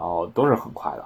[0.00, 1.04] 然后都是很快的，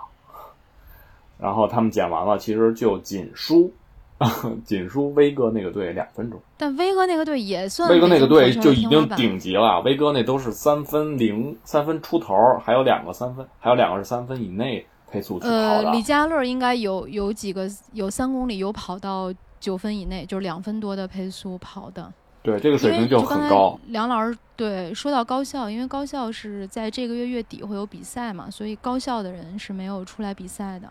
[1.37, 3.73] 然后他们剪完了，其实就仅输，
[4.65, 6.41] 仅输威哥那个队两分钟。
[6.57, 9.81] 但威哥那个队也算，威哥那个队就已经顶级了。
[9.81, 15.57] 威哥那都是三分零三分出头，还有两个三分，还有两个是三分以内配速去跑的。
[15.57, 22.13] 呃，李佳乐应该有有几个有三公里有跑到九分以内，就是两分多的配速跑的。
[22.45, 23.81] 对这个水平就很高。
[23.87, 30.87] 梁老师对说到高校，因为高校是在这个月月底会有比赛嘛，所以高校的人是没有出来比赛的。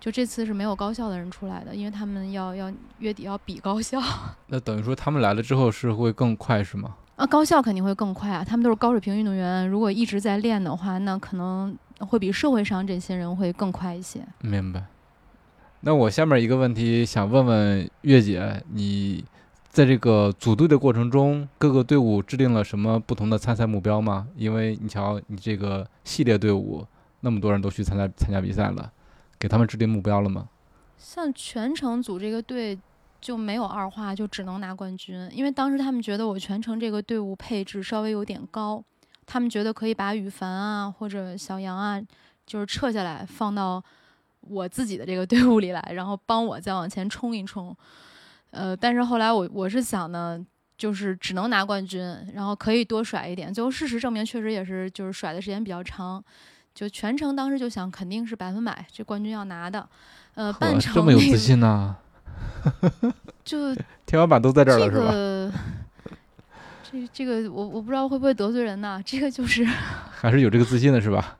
[0.00, 4.02] 就这次是没有高校的人出来的，因为他们要要月底要比高校。
[4.48, 6.96] 那等于说他们来了之后是会更快是吗？
[7.14, 8.44] 啊，高校肯定会更快啊！
[8.44, 14.26] 他们都是高水平运动员，如果一直在练的话，那可能会比社会上这些人会更快一些。
[14.40, 14.82] 明白。
[15.82, 19.24] 那我下面一个问题想问问月姐，你。
[19.70, 24.26] 在这个组队的过程中，各个队伍制定了什么不同的参赛目标吗？
[24.34, 26.84] 因为你瞧，你这个系列队伍
[27.20, 28.90] 那么多人都去参加参加比赛了，
[29.38, 30.48] 给他们制定目标了吗？
[30.98, 32.76] 像全程组这个队
[33.20, 35.30] 就没有二话，就只能拿冠军。
[35.32, 38.82] 因为当时他们觉得我全程这个队伍配置稍微有点高，
[39.24, 42.02] 他们觉得可以把羽凡啊或者小杨啊，
[42.44, 43.80] 就是撤下来放到
[44.40, 47.74] 我自己的这个队伍里来，然后帮我再往前冲一冲。
[48.50, 50.38] 呃，但是后来我我是想呢，
[50.76, 52.00] 就是只能拿冠军，
[52.34, 53.52] 然后可以多甩一点。
[53.52, 56.22] 最后事实证明，确实也是，就是甩的时间比较长。
[56.74, 59.88] 就全程当时就想，肯定是百分百这冠军要拿的。
[60.34, 61.96] 呃，半程这么有自信呢？
[63.44, 63.74] 就
[64.06, 65.60] 天花板都在这儿了，是吧？
[66.90, 69.02] 这这个我我不知道会不会得罪人呢？
[69.04, 71.36] 这个就是还是有这个自信的是吧？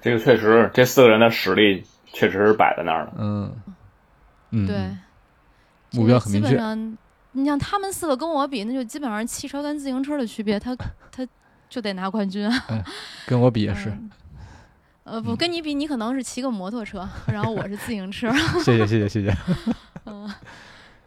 [0.00, 3.14] 这个确实，这四个人的实力确实是摆在那儿了。
[3.16, 3.54] 嗯
[4.50, 4.90] 嗯，对。
[5.92, 6.48] 目标很明确。
[6.48, 6.98] 基本上，
[7.32, 10.76] 你像他们四个跟我比，那就基本上汽车跟自行车的区别，他
[11.10, 11.26] 他
[11.68, 12.50] 就得拿冠军。
[13.26, 13.92] 跟我比也是。
[15.04, 18.32] 呃，不跟你比，你可能是骑个摩托车， 然后我是自行车。
[18.62, 19.36] 谢谢 谢谢谢谢。
[20.04, 20.32] 嗯，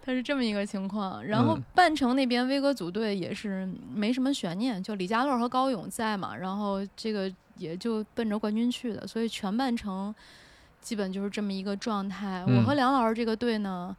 [0.03, 1.23] 他是这么一个情况。
[1.23, 10.13] 然后嗯半程那边威哥组队也是没什么悬念，就李佳乐和高勇在嘛，然后这个也就奔着冠军去的，所以全半程
[10.81, 12.43] 基本就是这么一个状态。
[12.45, 13.95] 我和嗯梁老师这个队呢。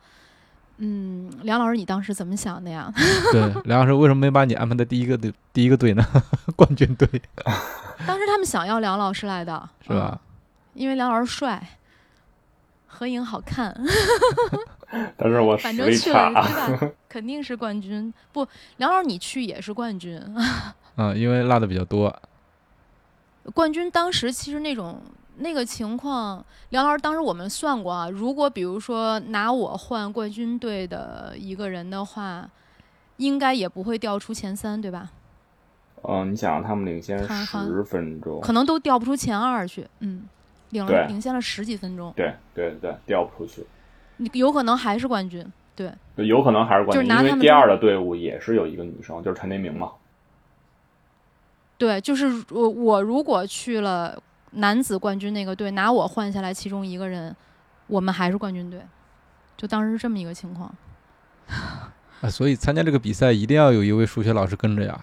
[0.79, 2.93] 嗯，梁老师，你当时怎么想的呀？
[3.33, 6.05] 对，梁老师为什么没把你安排在第一个队第一个队呢？
[6.55, 7.09] 冠军队
[8.07, 10.11] 当时他们想要梁老师来的，是吧？
[10.13, 10.19] 嗯
[10.77, 11.67] 因为梁老师帅，
[12.87, 13.75] 合影好看。
[15.17, 16.93] 但是我反正去了，对吧？
[17.09, 18.13] 肯定是冠军。
[18.31, 20.23] 不，梁老师你去也是冠军。
[20.97, 22.15] 嗯，因为落的比较多。
[23.55, 25.01] 冠军当时其实那种
[25.39, 32.49] 那个情况，梁老师当时我们算过啊，如果比如说拿我换冠军队的一个人的话，
[33.19, 35.11] 应该也不会掉出前三，对吧？
[36.03, 39.87] 嗯，你想他们领先十分钟，可能都掉不出前二去。
[40.01, 40.25] 嗯，
[40.71, 43.67] 领了领先了十几分钟，对对对，调不出去，
[44.17, 45.45] 你有可能还是冠军。
[45.75, 49.93] 对，有可能还是冠军，就是拿他们因为第二的队伍也是有一个女生，就是陈雷明嘛。
[51.77, 54.19] 对，就是我我如果去了
[54.57, 57.35] 男子冠军那个队，拿我换下来其中一个人，
[57.87, 58.81] 我们还是冠军队。
[59.57, 60.75] 就当时是这么一个情况。
[62.21, 64.99] 啊，所以参加这个比赛一定要有一位数学老师跟着呀，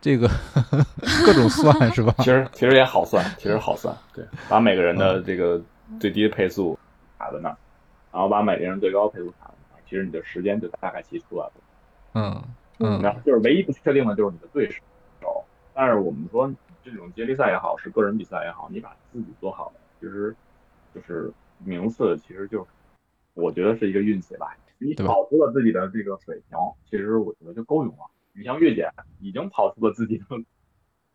[0.00, 0.28] 这个
[1.26, 2.14] 各种算 是吧？
[2.18, 5.60] 其实其实也好算，其实好算，对，把每个人的嗯这个
[6.00, 6.78] 最低配速
[7.18, 7.56] 卡在那儿，
[8.12, 11.52] 然后把每个人最高配速卡在那儿，其实你的时间就大概齐出来了。
[12.14, 12.42] 嗯
[12.78, 16.48] 嗯然后就是唯一不确定的就是你的对手，但是我们说
[16.84, 20.34] 这种接力赛也好，是个人比赛也好，你把自己做好了，其实
[20.94, 22.66] 就是名次，其实就是
[23.34, 24.56] 我觉得是一个运气吧。
[24.78, 26.58] 你跑出了自己的这个水平，
[26.90, 28.10] 其实我觉得就够用了。
[28.32, 28.90] 你像月姐
[29.20, 30.24] 已经跑出了自己的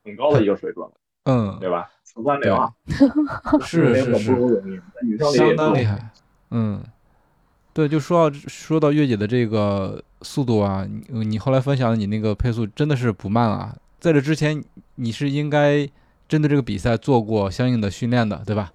[0.05, 0.93] 很高的一个水准了，
[1.25, 1.91] 嗯，对吧？
[2.03, 2.71] 四三零啊，
[3.59, 6.11] 是是是，相当厉害。
[6.51, 6.81] 嗯，
[7.73, 13.75] 对，就说到说到月姐的这个速度啊，你你后来分享的你那个配速真的是不慢啊。
[13.99, 14.63] 在这之前，
[14.95, 15.87] 你是应该
[16.27, 18.71] 针对这个比赛做过相应的训练的，对吧？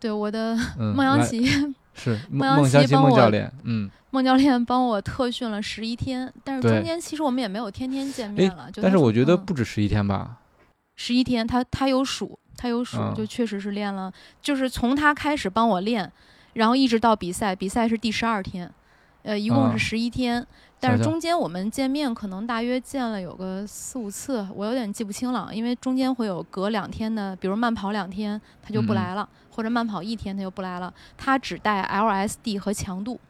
[0.00, 1.46] 对，我的 孟阳琪
[1.94, 8.70] 是孟阳孟孟祥琪孟教练，嗯，孟教练帮我特训了十一天，但是中间其实我们也没有天天见面了。
[8.70, 9.44] 就但是我觉得嗯。
[9.44, 10.38] 不止十一天吧，
[10.96, 13.14] 十一天，他他有数，他有数，嗯。
[13.14, 16.10] 就确实是练了，就是从他开始帮我练，
[16.54, 18.70] 然后一直到比赛，比赛是第十二天，
[19.22, 20.44] 呃，一共嗯是十一天，
[20.80, 33.20] 但是中间我们见面可能大约见了有个四五次，我有点记不清了，因为中间会有隔两天的，比如慢跑两天他就不来了，或者慢跑一天他就不来了，他只带 LSD 和强度，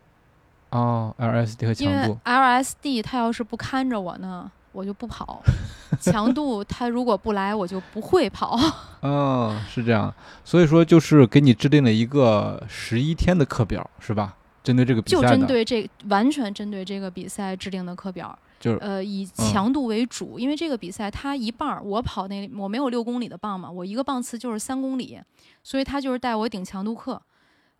[0.71, 4.51] 哦，LSD 和强度因为，LSD 他要是不看着我呢。
[4.75, 5.43] 我就不跑，
[6.01, 8.59] 强度他如果不来，我就不会跑。
[9.03, 10.11] 哦，是这样，
[10.47, 14.35] 所以说就是给你制定了一个十一天的课表，是吧？
[14.63, 25.19] 针对这个比就赛就，针对这完全针对这个比赛制定的课表，就是呃以嗯强度为主，因为这个比赛它一半儿，我跑那我没有六公里的棒嘛，我一个棒次就是三公里，
[25.63, 27.21] 所以他就是带我顶强度课，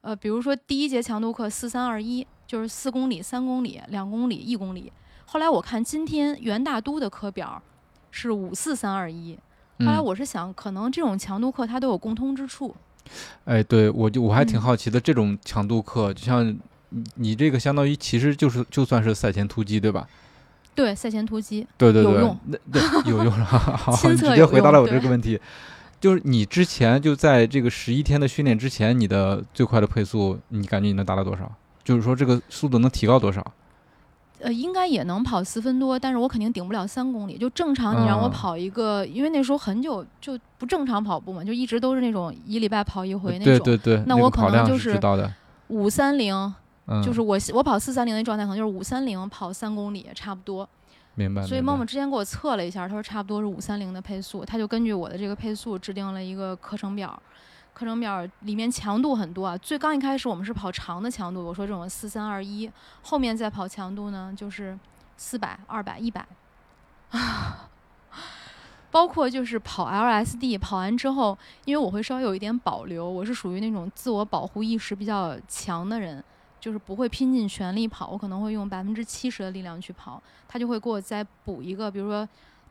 [0.01, 4.93] 呃，比如说第一节强度课四三二一，就是四公里、三公里、两公里、一公里。
[5.25, 7.63] 后来我看今天袁大都的课表
[8.11, 9.39] 是五四三二一，
[9.79, 12.75] 后来嗯，我是想，可能这种强度课它都有共通之处，
[13.45, 14.61] 哎，对我就我还挺嗯。
[14.61, 16.55] 好奇的，这种强度课，就像
[16.93, 20.07] 你你这个相当于其实就是就算是赛前突击，对吧？
[20.75, 25.41] 对赛前突击，对对对有用，那对有用了， 好，你直接回答了我这个问题。
[26.01, 31.51] 就是你之前就在这个十一天的训练之前，你的最快的配速，你感觉你能达到多少？
[31.85, 33.45] 就是说这个速度能提高多少？
[34.41, 37.39] 呃，应该也能跑四分多，但是我肯定顶不了三公里。
[37.39, 43.65] 就正常你让我嗯跑一个，因为那时候很久就不正常跑步嘛，就一直都是那种一礼拜跑一回那种。
[43.65, 45.33] 对对对，那我可能就是知道的，
[45.69, 46.53] 五三零，
[46.87, 50.69] 嗯，就是我我跑四三零的状态，可能就是五三零跑三公里差不多。
[51.15, 51.43] 明白。
[51.43, 57.21] 所以梦梦之前给我测了一下，他说差不多是五三零的配速，他就根据我的这个配速制定了一个课程表。
[57.75, 64.79] 课程表里面强度很多啊，最刚一开始我们是跑长的强度，我说这种四三二一，后面再跑强度呢就是
[65.17, 66.27] 四百、二百、一百，
[68.91, 76.23] 包括就是跑 LSD，跑完之后，因为我会稍微有一点保留，我是属于那种自我保护意识比较强的人，
[76.63, 82.27] 就是不会拼尽全力跑，我可能会用百分之七十的力量去跑，他就会给我再补一个，比如说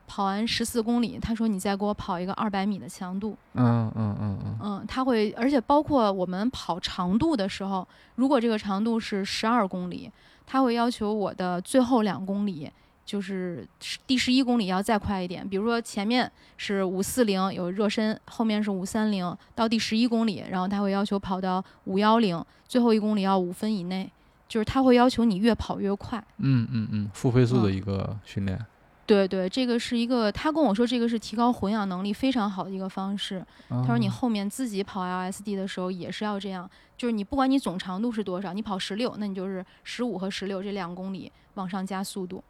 [0.06, 10.10] 跑完十四公里，他说你再给我跑一个二百米的强度，嗯嗯嗯嗯，嗯，他会，而且包括我们跑长度的时候，如果这个长度是十二公里，
[10.46, 12.70] 他会要求我的最后两公里，
[13.04, 13.66] 就是
[14.06, 15.48] 第十一公里要再快一点。
[15.48, 24.10] 比如说前面是五四零有热身，后面是五三零，到第十一公里，然后他会要求跑到五幺零，最后一公里要五分以内。
[24.48, 26.22] 就是他会要求你越跑越快。
[26.36, 28.62] 嗯嗯嗯，负飞速的嗯一个训练。
[29.06, 33.42] 对对，这个是一个，他跟我说这个是提高混氧能力非常好的一个方式。
[33.70, 42.44] 他他说你后面自己跑 LSD 的时候也是要这样，就是你不管你总长度是多少，你跑十六，那你就是十五和十六这两公里往上加速度。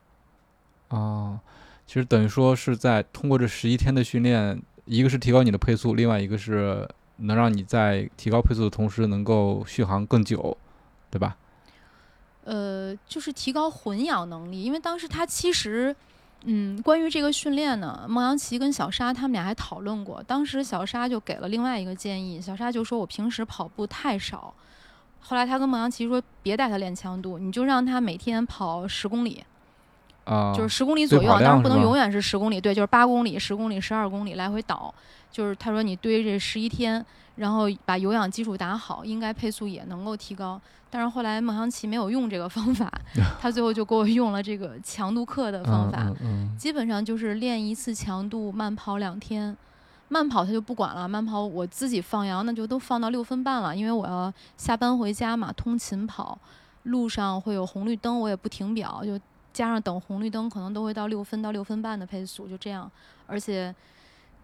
[0.92, 1.40] 哦，
[1.86, 10.56] 其实等于说是在通过这十一天的训练，一个是提高你的配速，另外一个是能让你在提高配速的同时能够续航更久，
[11.10, 11.36] 对吧？
[12.44, 15.94] 呃，就是提高混氧能力，因为当时他其实，
[16.44, 20.22] 嗯，关于这个训练呢，孟阳奇跟小沙他们俩还讨论过。
[20.24, 24.52] 当时小沙就给了另外一个建议，小沙就说我平时跑步太少，
[25.20, 29.44] 后来他跟孟阳奇说别带他练强度，你就让他每天跑十公里，
[30.24, 34.92] 啊，就是十公里左右啊，当跑量是不能永远是十公里，对，就是八公里、十公里、十二公里来回倒。
[35.30, 37.04] 就是他说你堆这十一天，
[37.36, 40.60] 然后把有氧基础打好，应该配速也能够提高。
[40.90, 42.92] 但是后来孟祥奇没有用这个方法，
[43.40, 49.56] 他最后就给我用了这个强度课的方法，嗯嗯基本上就是练一次强度，慢跑两天。
[50.08, 56.38] 慢跑他就不管了，慢跑我自己放羊，那就都放到六分半了，因为我要下班回家嘛，通勤跑，
[56.82, 59.18] 路上会有红绿灯，我也不停表，就
[59.52, 62.90] 加上等红绿灯，可能都会到六分到六分半的配速，就这样，
[63.26, 63.74] 而且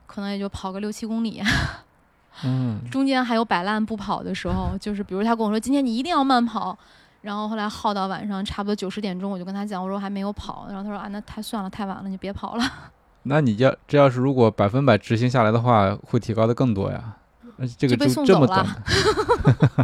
[0.07, 1.43] 可能也就跑个六七公里，
[2.45, 6.77] 嗯中间还有摆烂不跑的时候，就是比如他跟我说今天你一定要慢跑，
[7.23, 12.65] 然后后来耗到晚上差不多九十点钟，我就跟他讲，我说还没有跑，然后他说啊那太算了太晚了，你别跑了。
[13.25, 17.18] 那你要这要是如果百分百执行下来的话，会提高的更多呀。
[17.59, 18.65] 而且这个就这么短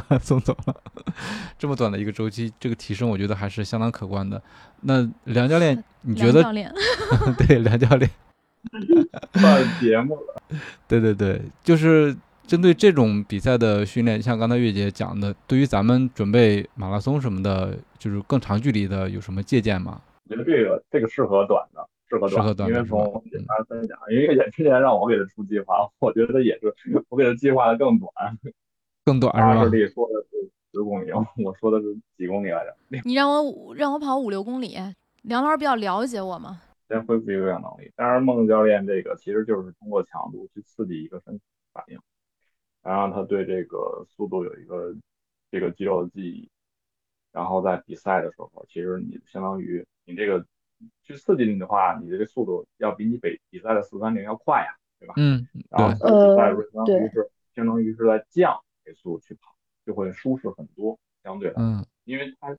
[0.09, 0.75] 的， 送走了，
[1.59, 4.41] 这么短的一个周期，这个提升我觉得还是相当可观的。
[4.83, 6.73] 那梁教练，你觉得 梁教练，
[7.37, 8.11] 对梁教练？
[9.35, 10.43] 算节目了。
[10.87, 12.17] 对对对，就是
[12.47, 20.01] 针对这种比赛的训练，像刚才月姐讲的，对于咱们准备马拉松什么的，就是更长距离的，有什么借鉴吗？
[20.29, 26.75] 我觉得这个这个适合短的，适合短的因为从给大家分享，因为也之前让我给他出计划，我觉得也是
[27.09, 28.11] 我给他计划的更短，
[29.05, 29.65] 更短阿是吧？
[29.65, 31.11] 士利说的是十公里，
[31.45, 32.77] 我说的是几公里来着？
[33.05, 34.77] 你让我让我跑五六公里，
[35.23, 37.91] 梁老师比较了解我嘛，先恢复有氧能力。
[37.97, 41.43] 但是，孟教练这个其实就是通过强度去刺激一个身体
[41.73, 41.99] 反应，
[42.83, 44.95] 然后他对这个速度有一个
[45.51, 46.49] 这个肌肉的记忆，
[47.33, 50.45] 然后在比赛的时候，其实你相当于你这个
[51.03, 55.15] 去刺激你的话，你这个速度要比你比比赛的四三零要快呀，对吧？
[55.17, 59.55] 嗯，然后比赛相当于是相当于是在降配速去跑，
[59.85, 61.57] 就会舒适很多，相对的。
[61.59, 62.55] 嗯因为他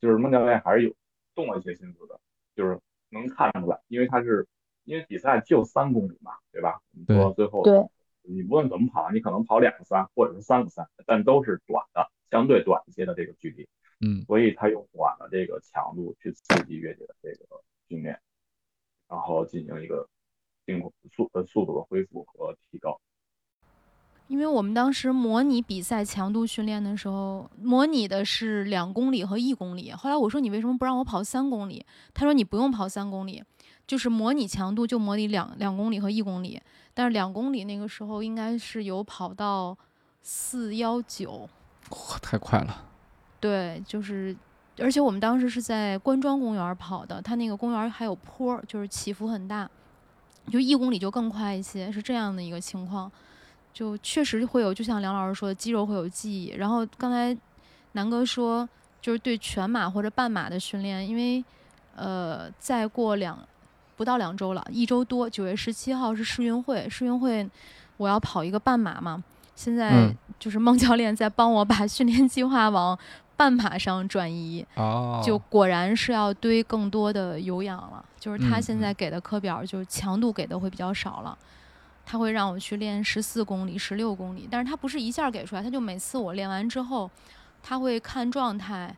[0.00, 0.94] 就是孟教练还是有
[1.34, 2.18] 动了一些心思的，
[2.56, 4.46] 就是能看出来，因为他是
[4.84, 6.80] 因为比赛就三公里嘛，对吧？
[6.92, 7.78] 你说最后对
[8.22, 13.68] 你无论怎么跑，你可能跑两个三或者是三个三，但都是短的，相对短一些的这个距离，
[14.00, 18.18] 嗯所以他用短的这个强度去刺激越野的这个训练，
[19.08, 20.08] 然后进行一个
[20.66, 20.80] 进
[21.14, 23.00] 速呃速度的恢复和提高。
[24.28, 29.90] 因为我们当时模拟比赛强度训练的时候，模拟的是两公里和一公里。
[29.92, 31.84] 后来我说你为什么不让我跑三公里？
[32.12, 33.42] 他说你不用跑三公里，
[33.86, 36.60] 就是模拟强度就模拟两两公里和一公里。
[36.92, 39.76] 但是两公里那个时候应该是有跑到
[40.20, 41.48] 四幺九，
[41.90, 42.87] 哇太快了。
[43.40, 44.36] 对，就是，
[44.78, 49.68] 而且我们当时是在关庄公园跑的，它那个公园还有坡儿，就是起伏很大，
[50.50, 53.10] 就一公里就更快一些，是这样的一个情况。
[53.72, 56.48] 就确实会有，就像梁老师说的，肌肉会有记忆。
[56.56, 57.36] 然后刚才
[57.92, 58.68] 南哥说，
[59.00, 61.44] 就是对全马或者半马的训练，因为
[61.94, 63.38] 呃，再过两
[63.96, 67.48] 不到两周了，一周多，九月十七号是世运会，世运会
[67.98, 69.22] 我要跑一个半马嘛。
[69.54, 72.98] 现在嗯就是孟教练在帮我把训练计划往
[73.38, 78.04] 半马上转移，哦，就果然是要堆更多的有氧了。
[78.18, 81.38] 就是他嗯现在给的课表，就是强度给的会比较少了。
[82.04, 87.08] 他会让我去练十四公里、十六公里，但是他不是一下给出来，他就每次我练完之后，
[87.62, 88.92] 他会看状态，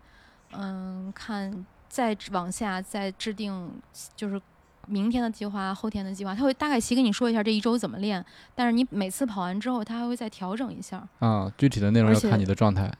[0.52, 3.70] 嗯，看再往下再制定，
[4.16, 4.40] 就是
[4.86, 8.24] 明天的计划、后天的计划，他会大概齐跟你说一下这一周怎么练，
[8.54, 12.90] 但是你每次跑完之后，他还会再调整一下，啊，具体的内容要看你的状态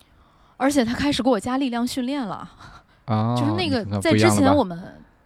[0.60, 2.46] 而且他开始给我加力量训练了。
[3.06, 3.34] 啊。
[3.34, 4.78] 就是那个在之前我们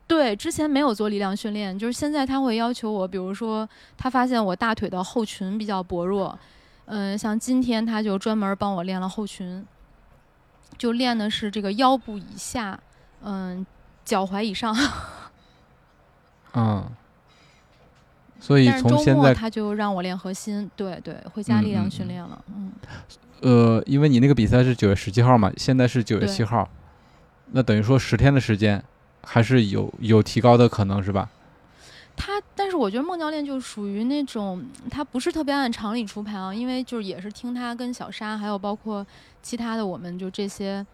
[0.06, 6.38] 对之前没有做力量训练，就是现在他会要求我，比如说他发现我大腿的后群比较薄弱，
[6.86, 9.66] 嗯、像今天他就专门帮我练了后群，
[10.78, 12.78] 就练的是这个腰部以下，
[13.22, 13.66] 嗯、
[14.04, 14.76] 脚踝以上。
[16.54, 16.84] 嗯，
[18.38, 22.70] 所以但是周从现在末他就让我练核心，对对，会加力量训练了，嗯
[23.40, 26.68] 呃，因为你那个比赛是九月十七号嘛，现在是九月对七号，
[27.52, 28.82] 那等于说十天的时间，
[29.22, 31.28] 还是有有提高的可能，是吧？
[32.16, 39.04] 他，但是我觉得孟教练就属于那种，他不是特别按常理出牌啊，因为就是也是听他跟小沙，还有包括
[39.42, 40.86] 其他的，我们就这些，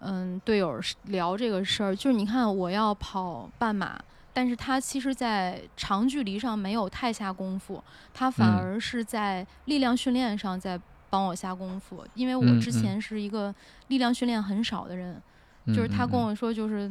[0.00, 3.98] 嗯，队友聊这个事儿，就是你看我要跑半马，
[4.34, 7.82] 但是他其实在长距离上没有太下功夫，
[8.12, 10.78] 他反而是在力量训练上在
[11.10, 13.54] 帮我下功夫，因为我之前是一个
[13.88, 15.20] 力量训练很少的人，
[15.68, 16.90] 就是他跟我说就是。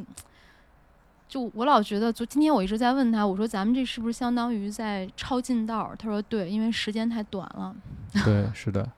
[1.29, 5.93] 就我老觉得，就今天我一直在问他，我说咱们这是不是相当于在抄近道？
[5.99, 7.75] 他说对，因为时间太短了。
[8.23, 8.89] 对，是的。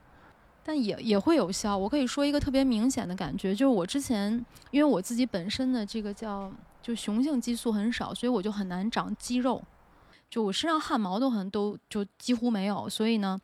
[0.62, 1.76] 但也也会有效。
[1.76, 4.32] 我可以说一个特别明显的感觉，就是我之前
[4.70, 6.48] 因为我自己本身的这个叫
[6.80, 9.60] 就雄性激素很少，所以我就很难长肌肉，
[10.30, 13.36] 就我身上汗毛都很都就几乎没有，所以呢，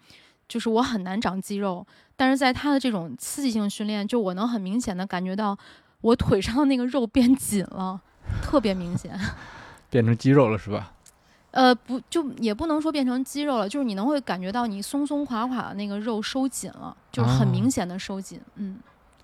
[0.49, 1.86] 就是我很难长肌肉。
[2.16, 5.57] 但是在他的这种刺激性训练，就我能很明显的感觉到
[6.01, 8.01] 我腿上的那个肉变紧了。
[8.42, 9.16] 特别明显，
[9.88, 10.92] 变成肌肉了是吧？
[11.53, 18.78] 呃，不，就也不能说变成肌肉了，就是你能会感觉到你松松垮垮的那个肉收紧了，就是很明显的收紧，嗯。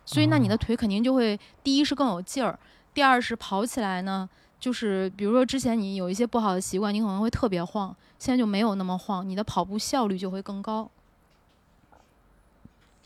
[0.04, 2.58] 所以那你的腿肯定就会，第一是更有劲儿，
[2.94, 10.90] 第二是跑起来呢，就是比如说之前你有一些不好的习惯，你可能会特别晃，现在就没有那么晃，你的跑步效率就会更高。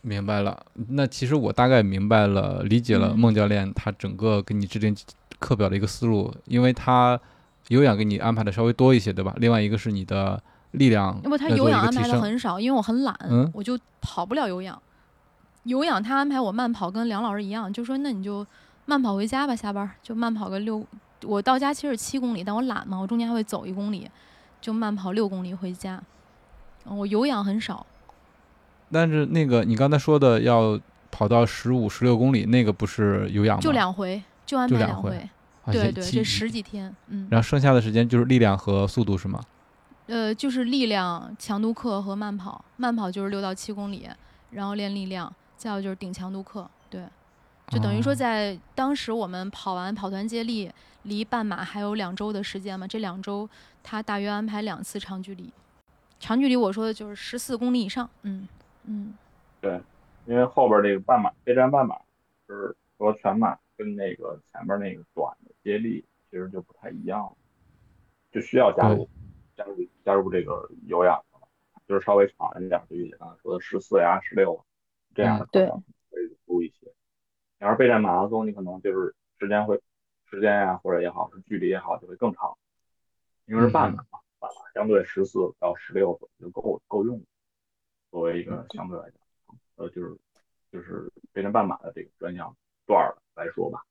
[0.06, 4.96] 明白了，那其实我大概明白了，理解了孟教练他整个给你制定。
[5.38, 7.20] 课表的一个思路，因为他
[7.68, 9.34] 有氧给你安排的稍微多一些，对吧？
[9.36, 13.14] 另外一个是你的力量，因为他有氧安排的很少，因为我很懒，
[13.52, 14.80] 我就跑不了有氧。
[15.64, 18.46] 有氧他安排我慢跑，跟梁老师一样，就说那你就
[18.86, 20.82] 慢跑回家吧，下班就慢跑个六，
[21.24, 24.10] 我到家其实是七公里，但我懒嘛，我中间还会走一公里，
[24.62, 26.02] 就慢跑六公里回家。
[26.84, 27.86] 我有氧很少。
[28.90, 30.78] 但是那个你刚才说的要
[31.10, 33.62] 跑到十五、十六公里，那个不是有氧吗？
[33.62, 34.22] 就两回。
[34.46, 35.28] 就安排两回，
[35.72, 37.26] 对对，这十几天，嗯。
[37.28, 39.40] 然后剩下的时间就是力量和速度是吗？
[40.06, 44.08] 呃，就是力量强度课和慢跑，慢跑就是六到七公里，
[44.50, 47.02] 然后练力量，再有就是顶强度课，对。
[47.70, 50.70] 就等于说，在当时我们跑完跑团接力，
[51.02, 53.50] 离半马还有两周的时间嘛，这两周
[53.82, 55.52] 他大约安排两次长距离，
[56.20, 58.46] 长距离我说的就是十四公里以上，嗯
[58.86, 59.14] 嗯。
[59.60, 59.80] 对，
[60.24, 61.96] 因为后边这个半马备战半马
[62.48, 63.58] 就是和全马。
[63.78, 67.36] 跟那个前面那个短的接力其实就不太一样，
[68.32, 69.06] 就需要加入
[69.54, 71.46] 加入加入这个有氧了，
[71.86, 74.64] 就是稍微长一点，就像刚才说的十四呀、十六
[75.14, 76.86] 这样的对，会多一些。
[77.60, 79.78] 你要是备战马拉松，你可能就是时间会
[80.24, 82.56] 时间呀或者也好，是距离也好，就会更长，
[83.44, 87.20] 因为是半马嘛，半马相对十四到十六就够够用，
[88.16, 90.16] 作为一个相对来讲，呃，就是
[90.72, 92.56] 就是备战半马的这个专项
[92.86, 93.14] 段儿。
[93.34, 93.84] 来说吧，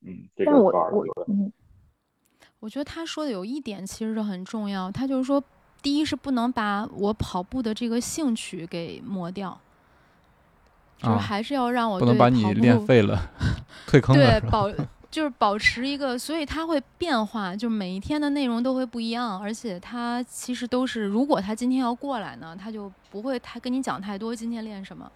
[0.00, 1.52] 嗯，这个我我嗯，
[2.60, 5.44] 我觉得他说的有一点其实是很重要，他就是说，
[5.82, 9.60] 第一是不能把我跑步的这个兴趣给磨掉，
[10.96, 13.30] 就是还是要让我不能把你练废了，
[13.86, 14.70] 退坑了，对， 保
[15.10, 25.10] 就是保持一个，所以它会变化，就每一天的内容都会不一样，而且它其实都是，如果他今天要过来呢，他就不会太跟你讲太多今天练什么，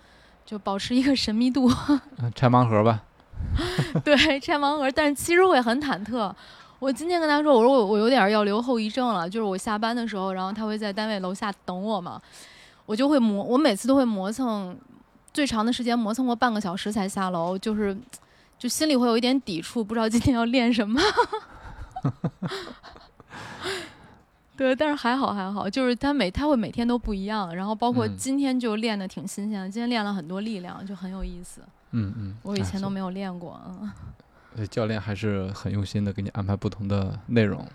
[0.47, 1.68] 就保持一个神秘度，
[2.34, 3.03] 拆盲盒吧。
[4.05, 6.32] 对，拆盲盒，但是其实会很忐忑。
[6.78, 12.20] 我今天跟他说，我说我我有点要留后遗症了，就是我下班的时候，然后他会在单位楼下等我嘛，
[12.86, 14.76] 我就会磨，我每次都会磨蹭，
[15.32, 17.97] 最长的时间磨蹭过半个小时才下楼，就是
[18.63, 21.01] 就心里会有一点抵触，不知道今天要练什么。
[24.57, 31.61] 对，但是还好还好，就是他每他会每天都不一样，然后包括今天就练的挺新鲜的，今天练了很多力量，就很有意思。
[31.91, 33.91] 嗯嗯，我以前都没有练过，嗯。
[34.71, 37.67] 教练还是很用心的，给你安排不同的内容。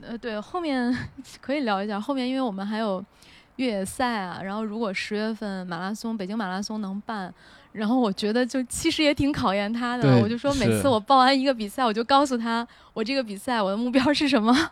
[0.00, 0.96] 呃，对，后面
[1.42, 2.00] 可以聊一下。
[2.00, 3.04] 后面因为我们还有
[3.56, 7.34] 越野赛啊，然后如果十月份马拉松，北京马拉松能办，
[7.72, 10.20] 然后我觉得就其实也挺考验他的。
[10.20, 14.70] 我就说每次我报完一个比赛，我就告诉他我这个比赛我的目标是什么，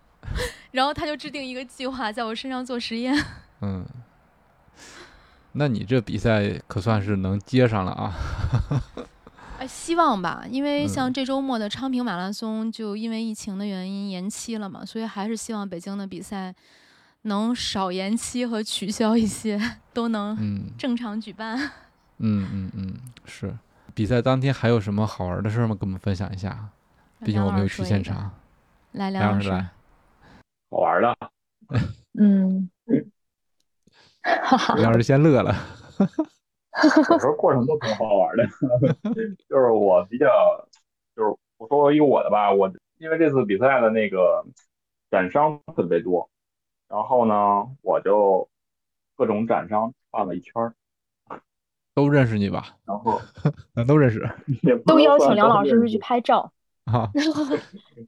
[0.72, 3.14] 然后他就制定一个计划，在我身上做实验。
[3.60, 3.84] 嗯。
[5.52, 8.14] 那你这比赛可算是能接上了啊！
[9.58, 16.54] 哎，希望吧，因为像这周末的昌平马拉松就因为疫情的原因延期了嘛，所以还是希望北京的比赛
[17.22, 19.60] 能少延期和取消一些，
[19.92, 21.58] 都能正常举办。
[21.58, 21.70] 嗯
[22.18, 22.94] 嗯嗯嗯，
[23.24, 23.56] 是。
[23.94, 25.74] 比赛当天还有什么好玩的事吗？
[25.74, 26.68] 跟我们分享一下。
[27.20, 28.30] 毕竟我没有去现场。
[28.92, 29.68] 来，梁老师来。
[30.70, 31.16] 好玩的。
[32.18, 32.70] 嗯。
[34.76, 35.54] 梁老师先乐了，
[35.98, 38.46] 有时候过程都挺好玩的，
[39.48, 40.26] 就是我比较
[41.16, 44.44] 就是我说一个我的吧，我因为这次比赛的那个
[45.10, 46.28] 展商特别多，
[46.88, 48.46] 然后呢，我就
[49.16, 50.74] 各种展商转了一圈儿，
[51.98, 52.76] 都认识你吧？
[52.84, 53.20] 然后
[53.74, 54.20] 那都认识
[54.86, 56.52] 都邀请梁老师去拍照，
[56.86, 57.10] 啊。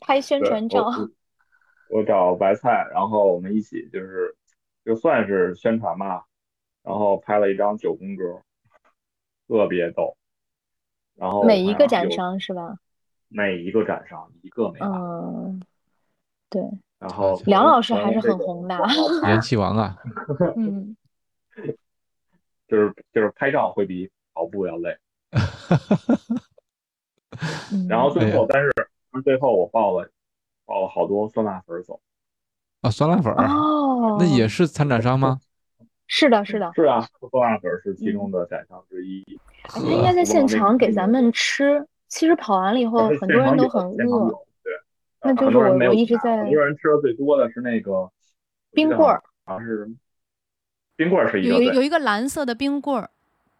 [0.01, 0.85] 拍宣传照。
[0.85, 4.37] 我我找白菜，然后我们一起就是
[4.85, 6.23] 就算是宣传嘛，
[6.85, 8.43] 然后拍了一张九宫格，
[9.49, 10.17] 特别逗。
[11.17, 12.77] 然后每一个展商是吧？
[13.27, 14.89] 每一个展商一个没落。
[14.89, 15.61] 嗯，
[16.49, 16.63] 对，
[17.01, 18.79] 然后梁老师还是很红的
[19.25, 19.97] 人气王啊！
[20.57, 20.97] 嗯，
[22.71, 24.97] 就是就是拍照会比跑步要累。
[27.73, 28.73] 嗯 然后最后，哎但是
[29.23, 30.11] 最后我抱了
[30.67, 32.01] 抱了好多酸辣粉走。
[32.83, 35.39] 啊，酸辣粉，哦，那也是参展商吗？
[36.07, 39.23] 是的，是的，是啊，酸辣粉是其中的展商之一。
[39.23, 41.87] 哎他应该在现场给咱们吃。
[42.09, 44.31] 其实跑完了以后，很多人都很饿。。
[44.65, 44.73] 对，
[45.23, 48.11] 那就是我我一直在很多人吃的最多的是那个
[48.73, 49.89] 冰棍儿，好像是
[51.01, 53.09] 冰棍儿是一个有一有一个蓝色的冰棍儿，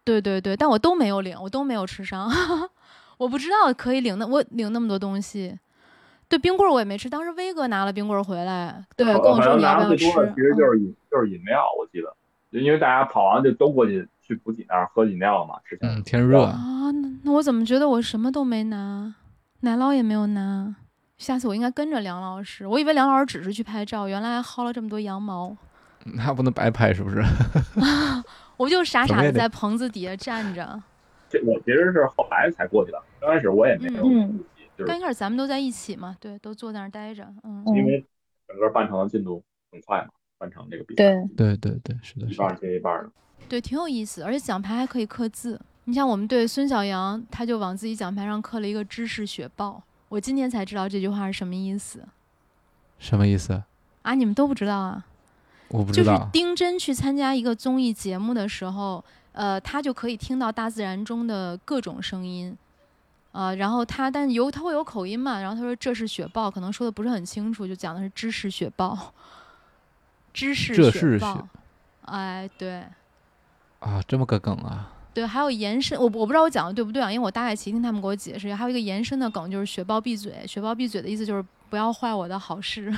[0.03, 2.29] 对对对，但我都没有领，我都没有吃上，
[3.17, 5.57] 我不知道可以领那我领那么多东西。
[6.29, 12.15] 对冰棍儿我也没吃，当时威哥拿了冰棍儿回来，对，跟我说你要不要吃拿的最多的其实就嗯是饮就是饮料，我记得，
[12.51, 16.91] 就因为大家跑完就都过去去补给那儿喝饮料了嘛，之前嗯，天热，啊？
[16.93, 19.15] 那那我怎么觉得我什么都没拿，
[19.61, 20.75] 奶酪也没有拿？
[21.17, 25.57] 下次我应该跟着梁老师，我以为梁老师只是去拍照，原来还薅了这么多羊毛。
[26.05, 27.23] 那不能白拍是不是？
[28.57, 30.81] 我就傻傻的在棚子底下站着。
[31.29, 38.05] 这我其实是后来才过去的，刚开始我也没有嗯补给，就是刚开始咱们都在一起嘛，对，都坐在那儿待着，嗯，嗯因为
[38.47, 39.41] 整个半程的进度
[39.71, 41.03] 很快嘛，半程这个比赛
[41.35, 42.55] 对，对对对，是的，一半。
[42.57, 43.09] 接一半的。
[43.47, 45.59] 对，挺有意思，而且奖牌还可以刻字。
[45.85, 52.03] 你像我们队孙小阳，他就往自己奖牌上刻了一个“知识雪豹”，我今天才知道这句话是什么意思
[52.99, 53.63] 什么意思？
[54.03, 54.13] 啊！
[54.13, 55.05] 你们都不知道啊？
[55.71, 56.11] 我不就是。
[56.31, 62.55] 丁真去参加一个综艺节目的时候，呃，他就可以听到大自然中的各种声音，
[63.31, 69.13] 呃、然后他但有他会有口音嘛，然后他说这是雪豹，可能说的不是很清楚，就讲的是知识雪豹，
[70.33, 71.43] 知识雪豹雪，
[72.05, 72.83] 哎，对。
[73.79, 74.93] 啊，这么个梗啊！
[75.11, 82.95] 对，还有延伸，我我不知道我讲的对不对啊，因为我大概齐听他们给我解释，还有一个延伸的梗就是“雪豹闭嘴”，雪豹闭嘴的意思就是不要坏我的好事，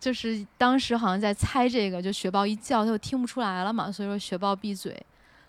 [0.00, 5.00] 就是当时好像在猜这个，就雪豹一叫他就听不出来了嘛，所以说雪豹闭嘴。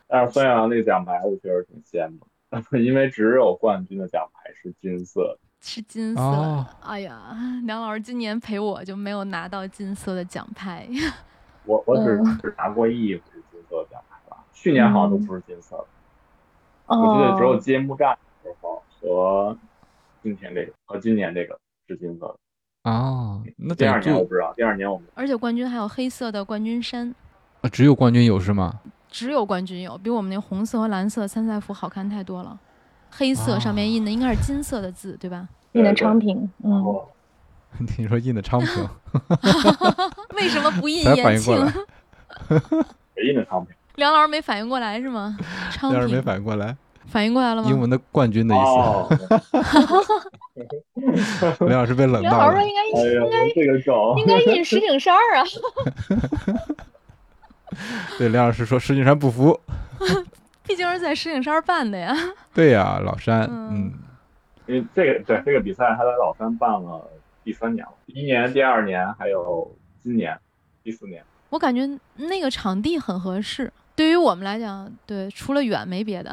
[0.07, 2.19] 但是孙杨那个奖牌我觉得挺羡慕，
[2.77, 5.39] 因为只有冠军的奖牌是金色的。
[5.63, 7.35] 是金色的，哦哎呀，
[7.65, 10.87] 梁老师今年陪我就没有拿到金色的奖牌，
[11.65, 13.21] 我我只嗯只拿过一回
[13.51, 15.77] 金色的奖牌吧，去年好像都不是金色
[16.87, 19.57] 的，我记得只有哦，揭幕战的时候和
[20.23, 22.35] 今天这个和今年这个是金色的。
[22.83, 27.13] 啊，那第二等于就年我不知道，第二年我们而且冠军还有黑色的冠军衫，
[27.61, 28.79] 啊只有冠军有是吗？
[29.09, 32.57] 只有冠军有，比我们那红色和蓝色参赛服好看太多了。
[33.11, 35.47] 黑色上面哦印的应该是金色的字，对吧？
[35.73, 36.83] 印的昌平，嗯，
[37.97, 38.89] 你说印的昌平，
[40.35, 41.53] 为什么不印 才反延庆？
[41.53, 41.73] 应过来，
[43.15, 43.75] 谁印的昌平？
[43.95, 45.37] 梁老师没反应过来是吗？
[45.71, 46.75] 昌要是没反应过来，
[47.11, 47.69] 反应过来了吗？
[47.69, 48.63] 英文的冠军的意思。
[48.65, 49.09] 哦，
[51.67, 52.65] 梁老师被冷到了梁老师说。
[52.67, 55.43] 应该哎呀，我这个梗应该印石景山儿啊，
[58.17, 59.59] 对，梁老师说石景山不服。
[60.63, 62.15] 毕竟是在石景山办的呀。
[62.53, 63.93] 对呀，老山，嗯嗯，
[64.67, 67.09] 因为这个对这个比赛，他在老山办了
[67.43, 69.69] 第三年了，第一年、第二年，还有
[70.01, 70.37] 今年
[70.83, 71.23] 第四年。
[71.49, 71.85] 我感觉
[72.15, 73.69] 那个场地很合适，
[74.01, 76.31] 对于我们来讲，对，除了远没别的。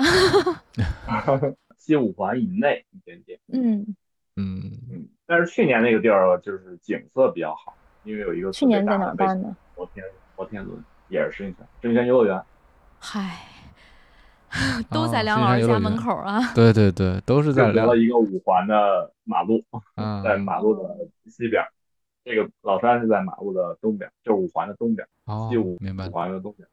[1.77, 3.95] 西五环以内一点点，嗯，
[4.37, 9.55] 嗯，嗯，但是去年那个地儿就是景色比较好，因为有一个去年在哪办的？
[9.77, 10.03] 摩天
[10.35, 12.43] 摩天轮也是深泉，深泉游乐园。
[12.99, 13.37] 嗨，
[14.91, 16.41] 都在哦梁老师家门口啊。
[16.55, 19.63] 对对对，都是在梁选择了一个五环的马路，
[19.95, 20.97] 啊， 在马路的
[21.27, 21.63] 西边。
[22.25, 26.67] 这个老山是在马路的东边，就是五环的东边，哦西五，明白五，环的东边。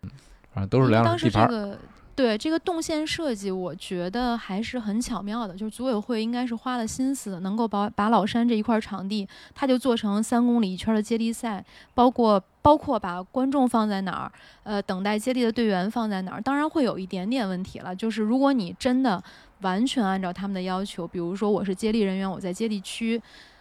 [0.00, 0.10] 反
[0.54, 1.18] 当。
[1.18, 1.78] 时这个
[2.14, 5.54] 对这个动线设计，我觉得还是很巧妙的。
[5.54, 14.32] 就是组委会应该是花了心思，能够把把老山这一块场地，它就做成三公里一圈的接力赛，包括包括把观众放在哪儿，
[14.62, 16.40] 呃，等待接力的队员放在哪儿。
[16.40, 19.22] 当然会有一点点问题了，就是如果你真的
[19.62, 23.20] 完全按照他们的要求，比如说我是接力人员，我在接力区，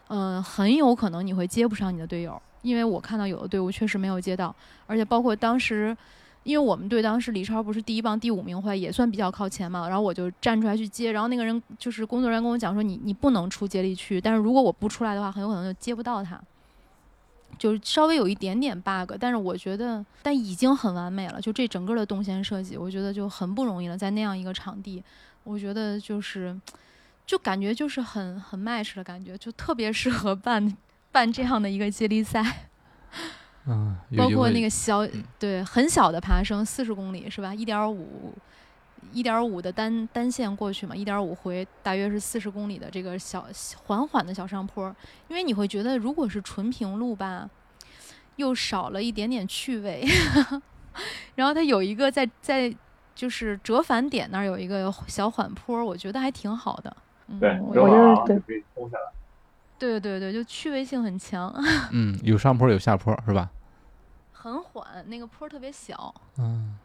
[0.10, 4.54] 嗯、很有可能你会接不上你的队友，因为我看到有的队伍确实没有接到，
[4.88, 5.96] 而且包括当时。
[6.44, 16.42] 因为我们队当时李超不是第一棒第五名回来，也算比较靠前嘛，然后我就站出来去接，然后那个人就是工作人员跟我讲说，你你不能出接力区，但是如果我不出来的话，很有可能就接不到他，
[17.60, 25.04] 就是稍微有一点点 bug，但是我觉得但已经很完美了，就这整个的动线设计，我觉得就很不容易了，在那样一个场地，
[25.44, 26.60] 我觉得就是
[27.26, 30.76] 就感觉就是很很 match 的感觉，就特别适合办
[31.12, 32.70] 办这样的一个接力赛。
[33.66, 35.08] 嗯，包括那个小
[35.38, 37.54] 对很小的爬升，四十公里是吧？
[37.54, 38.34] 一点五，
[39.12, 43.46] 一点五的单单线过去嘛，一点五回，大约是四十公里的这个小
[43.84, 44.94] 缓缓的小上坡。
[45.28, 47.48] 因为你会觉得，如果是纯平路吧，
[48.38, 50.04] 又少了一点点趣味。
[51.36, 52.74] 然后它有一个在在
[53.14, 56.98] 就是折返点那儿有一个小缓坡，我觉得还挺好的。
[57.40, 59.12] 对，我觉得对，可以冲下来。
[59.90, 61.52] 对对对，就趣味性很强。
[61.92, 63.50] 嗯，有上坡有下坡是吧？
[64.32, 66.14] 很缓，那个坡特别小。
[66.38, 66.78] 嗯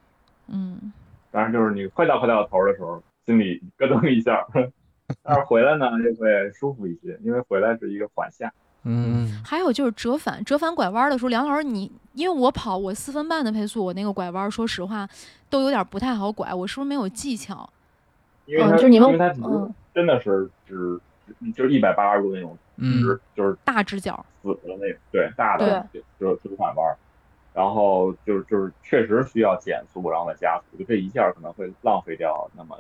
[0.47, 0.92] 嗯。
[1.30, 4.42] 当然，就是你快到快到头的时候，心里咯噔一下，
[5.22, 8.51] 但是回来呢就会舒服一些，因为回来是一个缓下。
[8.84, 9.42] 嗯。
[9.44, 15.07] 还有就是折返，折返拐弯的时候，梁老师你，因为我跑我四分半的配速，我那个拐弯，说实话
[15.51, 17.68] 都有点不太好拐，我是不是没有技巧？
[18.47, 20.99] 因为它，就是你们，因为它只是真的是只
[21.55, 22.57] 就是一百八十度那种。
[22.77, 23.03] 嗯，
[23.35, 25.87] 就是大直角，死的那种，对，大的
[26.20, 26.97] 就就反弯，
[27.55, 32.79] 然后就是就是确实需要减速，然后再加速，就这一下可能会浪费掉那么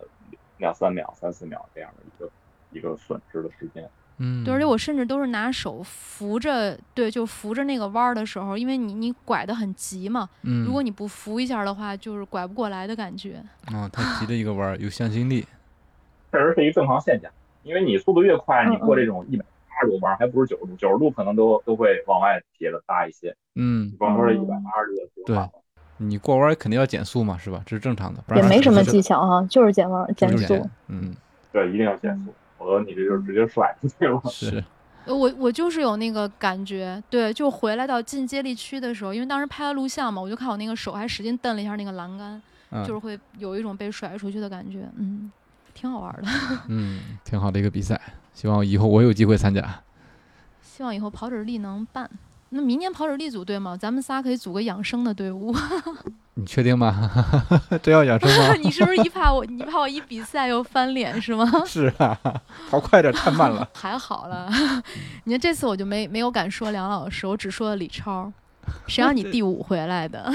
[0.58, 2.30] 两三秒、三四秒这样的一个
[2.72, 3.88] 一个损失的时间。
[4.18, 13.42] 嗯，对，而且我甚至都是拿手扶着，对，就扶着那个弯的时候，因为你你拐的很急嘛，嗯，如果你不扶一下的话，就是拐不过来的感觉。
[13.66, 15.46] 啊，太急的一个弯，有向心力，
[16.32, 17.30] 确实是一个正常现象，
[17.62, 19.44] 因为你速度越快，你过这种一百。
[19.76, 23.36] 八十度弯还不是九十度，九十度可能都都会往外撇的大一些。
[23.54, 25.50] 嗯，光说这一百八十度的对，
[25.98, 27.62] 你过弯肯定要减速嘛，是吧？
[27.66, 28.22] 这是正常的。
[28.34, 30.68] 也没什么技巧哈，就是减弯减速。
[30.88, 31.14] 嗯，
[31.52, 34.20] 对，一定要减速，否则你这就直接甩出去了。
[34.30, 34.64] 是，
[35.06, 42.42] 我我就是有那个感觉，对，就回来到进接力区的时候，因为当时拍了录像嘛，我就看我那个手还使劲蹬了一下那个栏杆，
[42.86, 44.88] 就是会有一种被甩出去的感觉。
[44.96, 45.30] 嗯，
[45.72, 46.28] 挺好玩的。
[46.68, 48.00] 嗯，挺好的一个比赛。
[48.36, 49.66] 希望以后我有机会参加。
[50.60, 52.08] 希望以后跑者力能办。
[52.50, 53.74] 那明年跑者力组队吗？
[53.74, 55.54] 咱们仨可以组个养生的队伍。
[56.34, 57.10] 你确定吗？
[57.82, 58.52] 真要养生吗？
[58.62, 61.46] 你是不是一怕我，你怕我一比赛又翻脸是吗？
[61.64, 62.18] 是啊，
[62.68, 63.66] 跑快点，太慢了。
[63.72, 64.50] 还好了，
[65.24, 68.30] 你看这次我就没没有敢说梁老师，我只说了李超。
[68.86, 70.30] 谁让你第五回来的？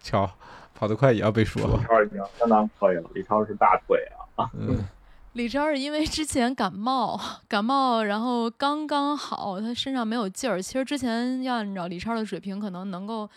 [0.00, 0.30] 瞧，
[0.74, 1.60] 跑得快也要被说。
[1.60, 3.98] 李超已经相当可以了，李超是大腿
[4.36, 4.48] 啊。
[4.54, 4.86] 嗯。
[5.34, 10.62] 李超是因为之前感冒，感冒，然后刚刚好，他身上没有劲儿。
[10.62, 13.28] 其实之前要按照李超的水平，可能能够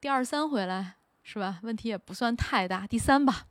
[0.00, 1.60] 第二三回来，是吧？
[1.62, 3.44] 问题也不算太大，第三吧。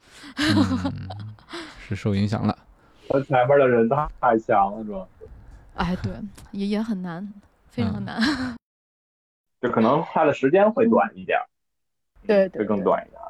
[1.80, 2.58] 是受影响了。
[3.08, 3.88] 他前面的人
[4.20, 5.28] 太强了，主要是。
[5.76, 6.12] 哎，对，
[6.52, 7.34] 也也很难，
[7.70, 8.22] 非常难。
[9.62, 11.40] 就可能他的时间会短一点，
[12.28, 13.22] 对，会更短一点。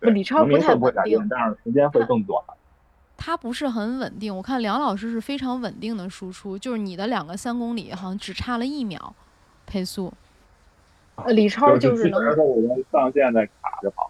[0.00, 2.44] 对，李超不太稳定，但是时间会更短。
[3.20, 9.14] 他不是很稳定，我看梁老师是非常稳定的输出，就是你的两个三公里好像只差了一秒，
[9.66, 10.10] 配速。
[11.26, 12.22] 李超就是能
[12.92, 14.08] 上线再卡着跑。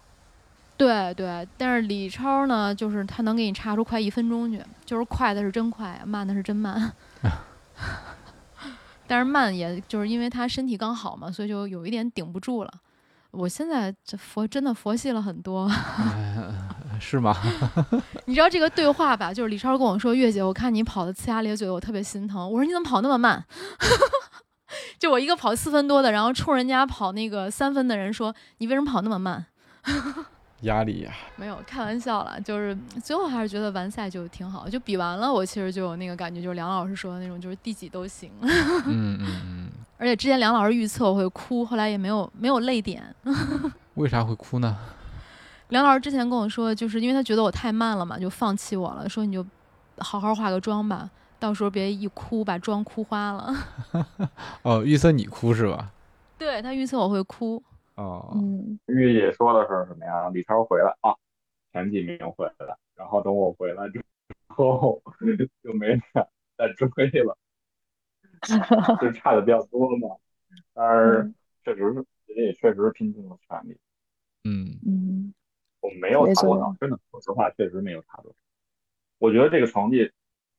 [0.77, 6.93] 对对，但是李超呢，就是他能给你差出快一分钟去，就是快的是真快，慢的是真慢。
[9.07, 12.71] 但是慢也就是因为他身体刚好嘛，所以就有一点顶不住了。
[13.31, 15.67] 我现在这佛真的佛系了很多
[16.99, 17.35] 是吗？
[18.25, 19.33] 你知道这个对话吧？
[19.33, 23.43] 就是李超跟我说：“月姐，我看你跑的呲牙咧嘴，我特别心疼。”我说：“你怎么跑那么慢？”
[24.99, 29.45] 就我一个跑四分多的，然后冲人家跑那个三分的人说：“你为什么跑那么慢？”
[30.63, 38.29] 压力呀，没有开玩笑了，就是最后还是觉得完赛就挺好，就比完了，我其实就有那个感觉，就是梁老师说的那种，就是第几都行。
[38.41, 39.69] 嗯嗯嗯。
[39.97, 43.03] 而且之前梁老师预测我会哭，后来也没有没有泪点。
[43.95, 44.77] 为啥会哭呢？
[45.69, 49.45] 梁老师之前跟我说，就是因为他觉得我太慢了嘛，就放弃我了，说你就
[49.97, 51.09] 好好化个妆吧，
[51.39, 53.53] 到时候别一哭把妆哭花了。
[54.63, 55.91] 哦，预测你哭是吧？
[56.37, 57.61] 对他预测我会哭。
[57.95, 60.29] 哦，嗯，玉姐说的是什么呀？
[60.29, 61.13] 李超回来啊，
[61.73, 64.01] 前几名回来，然后等我回来之
[64.47, 65.01] 后
[65.63, 66.87] 就没敢再追
[67.23, 67.37] 了，
[69.01, 70.15] 就 差的比较多嘛。
[70.73, 73.77] 但是确实是，人家也确实是拼尽了全力。
[74.45, 75.08] 嗯嗯，
[75.81, 78.35] 我没有差多少，真的，说实话，确实没有差多少。
[79.17, 80.11] 我觉得这个成绩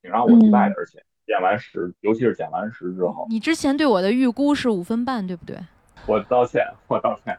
[0.02, 5.58] 挺让我意外的，而且减完十，尤其是减完十之后，你之前对我的预估是五分半，对不对？
[6.06, 7.38] 我道歉，我道歉。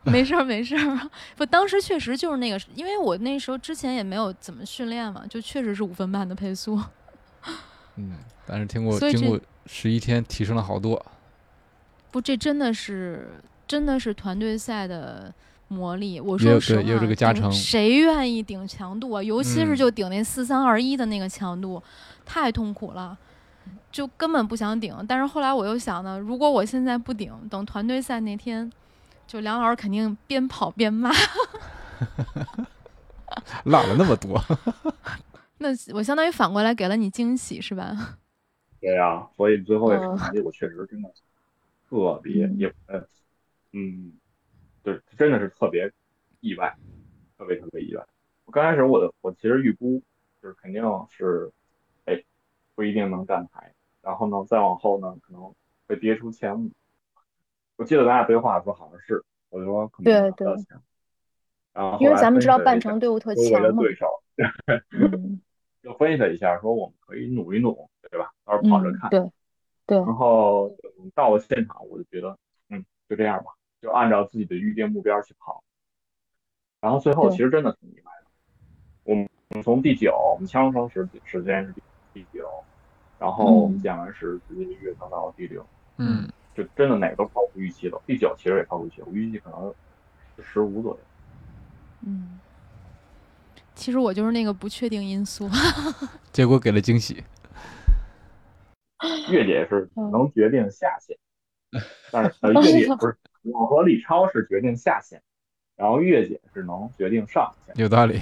[0.04, 6.80] 没事儿没事儿，不，当时确实就是那个，因为我那时候之前也没有怎么训练嘛，就确实是五分半的配速。
[7.96, 8.14] 嗯，
[8.46, 11.04] 但是听过经过十一天提升了好多。
[12.10, 13.28] 不，这真的是
[13.66, 15.34] 真的是团队赛的
[15.68, 16.18] 魔力。
[16.20, 19.22] 我说实话，也有这个加成谁愿意顶强度啊？
[19.22, 21.82] 尤其是嗯就顶那四三二一的那个强度，
[22.24, 23.16] 太痛苦了，
[23.92, 24.94] 就根本不想顶。
[25.08, 28.70] 但是后来我又想呢，如果我现在不顶，等团队赛那天，
[29.26, 31.10] 就梁老师肯定边跑边骂。
[33.64, 34.42] 落了那么多，
[35.58, 38.18] 那我相当于反过来给了你惊喜，是吧？
[38.80, 41.10] 对呀、所以最后一场成绩我确实真的
[41.90, 43.04] 特别嗯也呃
[45.16, 45.90] 真的是特别
[46.40, 46.76] 意外，
[47.36, 48.06] 特别特别意外。
[48.44, 50.02] 我刚开始我的我其实预估
[50.42, 51.52] 就是肯定是，
[52.04, 52.22] 哎，
[52.74, 55.54] 不一定能站台，然后呢再往后呢可能
[55.86, 56.70] 会跌出前五。
[57.76, 60.46] 我记得咱俩对话的时候好像是，我就说可能对对
[61.72, 63.68] 然后后因为咱们知道半分析了一下程队伍特强嘛。
[63.68, 64.22] 的对手，
[64.90, 65.40] 嗯
[65.80, 68.32] 就分析了一下，说我们可以努一努，对吧？
[68.44, 69.10] 到时候跑着嗯，看。
[69.10, 69.30] 对
[69.86, 70.68] 对，然后
[70.98, 72.36] 嗯到了现场，我就觉得，
[72.68, 75.62] 嗯，就这样吧，就按照自己的预定目标去跑。
[76.80, 78.30] 然后最后其实真的挺意外的，
[79.04, 79.28] 我们
[79.62, 81.74] 从第九，我们枪声时时间是
[82.12, 82.48] 第九，
[83.18, 85.66] 然后我们嗯减完时直接跃升到了第六，
[85.96, 88.00] 嗯，就真的哪个都超乎预期了。
[88.06, 89.74] 第九其实也超乎预期，我预计可能
[90.36, 91.00] 是十五左右。
[92.06, 92.38] 嗯，
[93.74, 95.48] 其实我就是那个不确定因素。
[96.30, 97.24] 结果给了惊喜。
[99.30, 101.16] 月姐是嗯能决定下限，
[102.10, 105.20] 但是呃，月姐不是我和李超是决定下线，
[105.76, 107.74] 然后月姐是能决定上限。
[107.76, 108.20] 有道理，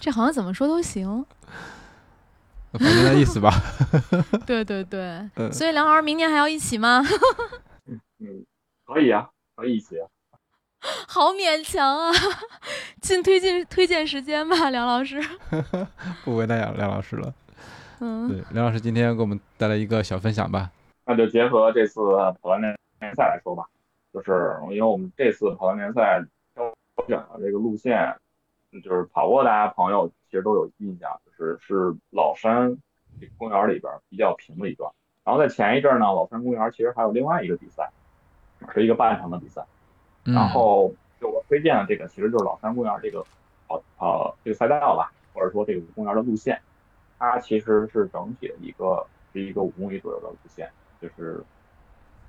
[0.00, 1.24] 这好像怎么说都行。
[2.72, 3.52] 反正那意思吧。
[4.46, 5.00] 对对对，
[5.36, 7.02] 嗯所以梁老师明年还要一起吗？
[8.18, 8.46] 嗯，
[8.86, 10.08] 可以啊，可以一起啊。
[11.06, 12.12] 好勉强啊！
[13.00, 15.22] 进推荐推荐时间吧，梁老师。
[16.24, 17.32] 不为难梁梁老师了。
[18.00, 20.70] 嗯，对，梁老师今天给我们带来一个小分享吧。
[21.12, 22.00] 那就结合这次
[22.40, 22.74] 跑完联
[23.14, 23.66] 赛来说吧，
[24.14, 26.74] 就是因为我们这次跑完联赛挑
[27.06, 28.16] 选的这个路线，
[28.82, 32.78] 就是跑过的大家朋友其实都有印象，就是是老山
[33.20, 34.90] 这个公园里边比较平的一段。
[35.22, 37.90] 然后在前一阵呢，老山公园其实还有另外一个比赛，
[38.72, 39.66] 是一个半程的比赛。
[40.24, 43.22] 嗯、然后就我推荐的这个其实就是老山公园这个
[43.68, 46.58] 跑跑这个赛道吧，或者说这个公园的路线，
[47.18, 50.70] 它其实是整体的一个是一个五公里左右的路线，
[51.02, 51.42] 就是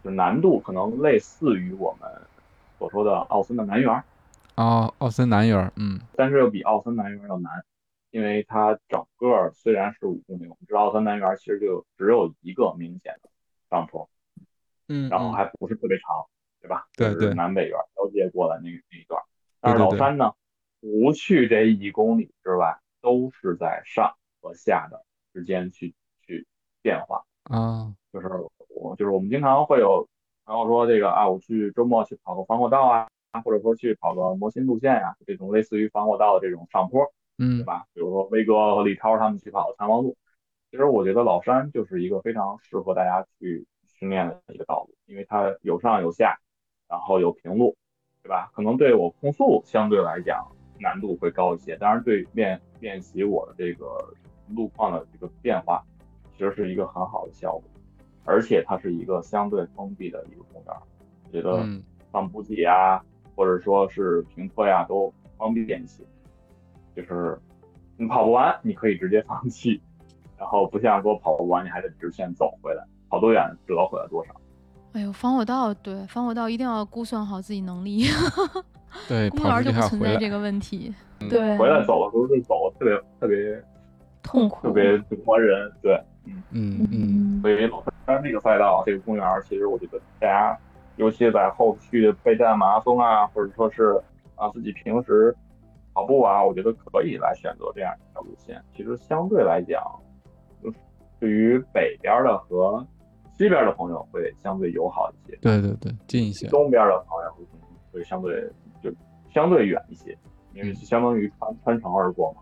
[0.04, 2.10] 就难度可能类似于我们
[2.80, 4.04] 所说的奥森的南园，
[4.56, 7.64] 哦，奥森南园儿，嗯但是又比奥森南园要难，
[8.10, 13.30] 因为它整个虽然是五公里，我们知道奥森南园其实就只有一个明显的
[13.70, 14.10] 上坡，
[14.88, 16.26] 嗯，然后嗯还不是特别长，
[16.60, 16.88] 对吧？
[16.96, 19.22] 对对南北园交接过来那那一段。
[19.62, 20.34] 但是老山呢，
[20.82, 25.94] 除去这一公里之外，都是在上和下的之间去
[26.26, 26.46] 去
[26.82, 27.24] 变化。
[27.44, 28.28] 啊，就是
[28.76, 30.08] 我就是我们经常会有
[30.46, 33.08] 朋友说这个啊，我去周末去跑个防火道啊，
[33.44, 37.02] 或者说去跑个魔心路线呀、这种类似于防火道的这种上坡，
[37.38, 37.86] 嗯对嗯吧？
[37.94, 40.16] 比如说威哥和李超他们去跑残王路，
[40.70, 46.38] 其实我觉得老山就是一个非常适合大家去训练的一个道路，因为它有上有下，
[46.90, 47.76] 然后有平路，
[48.22, 48.52] 对吧？
[48.54, 50.46] 可能对我控速相对来讲
[50.80, 54.14] 难度会高一些，当然对练练习我的这个
[54.50, 55.82] 路况的这个变化，
[56.36, 57.64] 其实是一个很好的效果，
[58.26, 60.76] 而且它是一个相对封闭的一个公园，
[61.26, 63.02] 我觉得嗯放补给啊，
[63.36, 66.04] 或者说是停车呀、都方便一些。
[66.96, 67.38] 就是
[67.98, 69.82] 你跑不完，你可以直接放弃，
[70.38, 74.34] 然后不像说跑不完你还得直线走回来，跑多远折回来多少。
[74.94, 78.04] 哎呦，防火道对防火道一定要估算好自己能力，
[79.10, 80.94] 对，公园就不存在这个问题。
[81.20, 83.64] 嗯对，回来走的时候就走特别特别
[84.22, 86.00] 痛苦特别折磨人，对。
[86.26, 90.58] 嗯嗯所以老山这个赛道，这个公园儿，其实我觉得大家，
[90.96, 94.02] 尤其在后续备战马拉松啊，或者说是
[94.36, 95.36] 啊自己平时
[95.94, 98.62] 跑步啊，我觉得可以来选择这样一条路线。
[98.76, 99.84] 其实相对来讲，
[100.64, 100.78] 就是
[101.20, 102.86] 对于北边的和
[103.38, 107.44] 西边的朋友会相对友好一些，对对对，近一些，东边的朋友会
[107.92, 108.50] 会相对
[108.82, 108.90] 就
[109.34, 110.18] 相对远一些，
[110.54, 112.42] 因为相当于穿穿城而过嘛，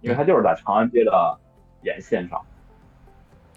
[0.00, 1.38] 因为它就是在长安街的
[1.82, 2.40] 沿线上。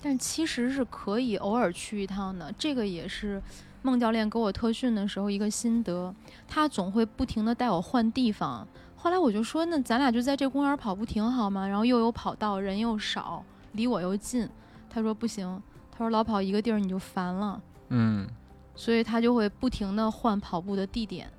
[0.06, 3.42] 但其实是可以偶尔去一趟的，这个也是
[3.82, 6.14] 孟教练给我特训的时候一个心得。
[6.46, 8.68] 他总会不停的带我换地方。
[8.98, 11.66] 后来我就说，那咱俩就在这公园跑步挺好吗？
[11.66, 13.42] 然后又有跑道，人又少，
[13.72, 14.46] 离我又近。
[14.90, 18.28] 他说不行，他说老跑一个地儿你就烦了，嗯
[18.76, 21.32] 所以他就会不停的换跑步的地点。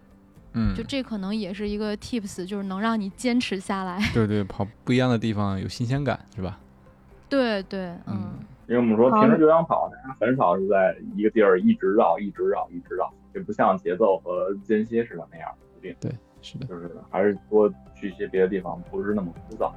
[0.55, 4.01] 嗯，就这可能也是一个 tips，就是能让你坚持下来。
[4.15, 6.59] 对对，跑不一样的地方有新鲜感，是吧？
[7.29, 8.39] 对对，嗯。
[8.67, 15.95] 因为我们说平时就想跑，大家很少是在一个地儿一直绕、一直绕、一直绕，就不像节奏和间歇似的那样固定。
[16.01, 16.11] 对，
[16.41, 19.71] 是的，就是还是多去一些别的地方，不是那么枯燥。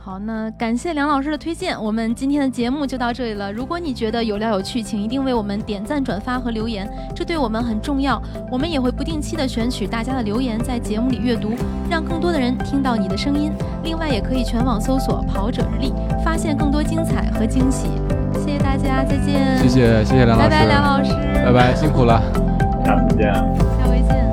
[0.00, 3.52] 好，那感谢梁老师的推荐，我们今天的节目就到这里了。
[3.52, 8.22] 如果你觉得有料有趣，请一定为我们点赞、转发和留言，这对我们很重要。
[8.50, 11.52] 我们也会不定期的选取大家的留言，在节目里阅读，
[11.90, 13.52] 让更多的人听到你的声音。
[13.82, 15.92] 另外，也可以全网搜索“跑者日历”，
[16.24, 17.88] 发现更多精彩和惊喜。
[18.32, 19.58] 谢谢大家，再见。
[19.58, 21.12] 谢谢谢谢梁老师，拜拜，梁老师，
[21.44, 22.22] 拜拜，辛苦了，
[22.82, 24.27] 下次见，下回见。